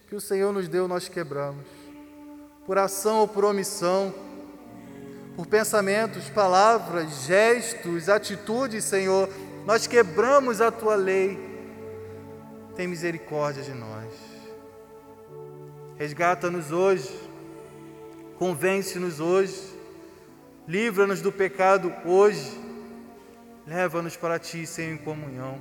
que 0.08 0.16
o 0.16 0.22
Senhor 0.22 0.52
nos 0.52 0.68
deu, 0.68 0.88
nós 0.88 1.08
quebramos. 1.08 1.68
Por 2.66 2.80
ação 2.80 3.20
ou 3.20 3.28
por 3.28 3.46
omissão, 3.46 4.12
por 5.36 5.46
pensamentos, 5.46 6.32
palavras, 6.32 7.26
gestos, 7.28 8.10
atitudes, 8.10 8.86
Senhor, 8.86 9.30
nós 9.68 9.86
quebramos 9.86 10.62
a 10.62 10.72
tua 10.72 10.96
lei. 10.96 11.38
Tem 12.76 12.88
misericórdia 12.88 13.62
de 13.62 13.76
nós. 13.76 14.38
Resgata-nos 15.98 16.72
hoje, 16.72 17.10
convence-nos 18.38 19.20
hoje, 19.20 19.60
livra-nos 20.68 21.22
do 21.22 21.32
pecado 21.32 21.92
hoje, 22.06 22.52
leva-nos 23.66 24.16
para 24.16 24.38
ti, 24.38 24.68
Senhor, 24.68 24.94
em 24.94 24.98
comunhão. 24.98 25.60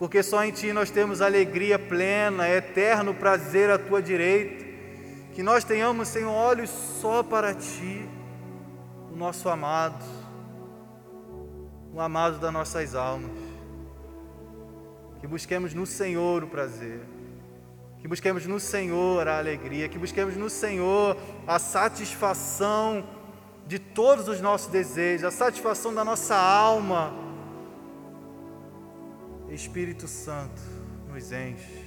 Porque 0.00 0.22
só 0.22 0.42
em 0.42 0.50
Ti 0.50 0.72
nós 0.72 0.90
temos 0.90 1.20
alegria 1.20 1.78
plena, 1.78 2.48
eterno 2.48 3.14
prazer 3.14 3.68
à 3.68 3.78
Tua 3.78 4.00
direita. 4.00 4.64
Que 5.34 5.42
nós 5.42 5.62
tenhamos, 5.62 6.08
Senhor, 6.08 6.32
olhos 6.32 6.70
só 6.70 7.22
para 7.22 7.54
Ti, 7.54 8.08
o 9.12 9.16
nosso 9.16 9.46
amado, 9.48 10.02
o 11.92 12.00
amado 12.00 12.38
das 12.38 12.50
nossas 12.50 12.94
almas. 12.94 13.30
Que 15.20 15.26
busquemos 15.26 15.74
no 15.74 15.84
Senhor 15.84 16.42
o 16.42 16.48
prazer, 16.48 17.02
que 18.00 18.08
busquemos 18.08 18.46
no 18.46 18.58
Senhor 18.58 19.28
a 19.28 19.38
alegria, 19.38 19.88
que 19.88 19.98
busquemos 19.98 20.36
no 20.36 20.48
Senhor 20.48 21.16
a 21.46 21.58
satisfação 21.58 23.04
de 23.66 23.78
todos 23.78 24.26
os 24.26 24.40
nossos 24.40 24.68
desejos, 24.68 25.24
a 25.24 25.30
satisfação 25.30 25.94
da 25.94 26.04
nossa 26.04 26.34
alma 26.34 27.12
Espírito 29.54 30.06
Santo, 30.06 30.62
nos 31.08 31.32
enche. 31.32 31.84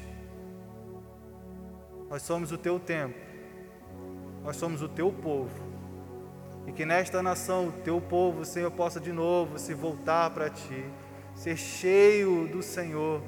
Nós 2.10 2.22
somos 2.22 2.52
o 2.52 2.58
teu 2.58 2.80
tempo, 2.80 3.18
nós 4.44 4.58
somos 4.58 4.82
o 4.82 4.90
teu 4.90 5.12
povo. 5.12 5.74
E 6.68 6.72
que 6.72 6.86
nesta 6.86 7.22
nação 7.24 7.70
o 7.70 7.72
teu 7.72 8.00
povo, 8.00 8.46
Senhor, 8.46 8.72
possa 8.72 9.00
de 9.00 9.12
novo 9.12 9.58
se 9.58 9.74
voltar 9.74 10.30
para 10.30 10.50
ti, 10.50 10.86
ser 11.36 11.58
cheio 11.58 12.48
do 12.48 12.62
Senhor 12.62 13.22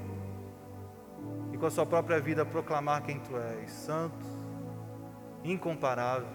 e 1.55 1.57
com 1.57 1.67
a 1.67 1.71
sua 1.71 1.85
própria 1.85 2.19
vida 2.19 2.45
proclamar 2.45 3.01
quem 3.01 3.17
tu 3.17 3.37
és, 3.37 3.71
santo, 3.71 4.25
incomparável, 5.41 6.27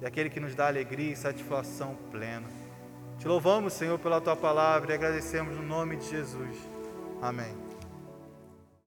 e 0.00 0.06
aquele 0.06 0.30
que 0.30 0.38
nos 0.38 0.54
dá 0.54 0.68
alegria 0.68 1.12
e 1.12 1.16
satisfação 1.16 1.96
plena. 2.12 2.46
Te 3.18 3.26
louvamos, 3.26 3.72
Senhor, 3.72 3.98
pela 3.98 4.20
tua 4.20 4.36
palavra 4.36 4.92
e 4.92 4.94
agradecemos 4.94 5.56
no 5.56 5.64
nome 5.64 5.96
de 5.96 6.08
Jesus. 6.08 6.56
Amém. 7.20 7.71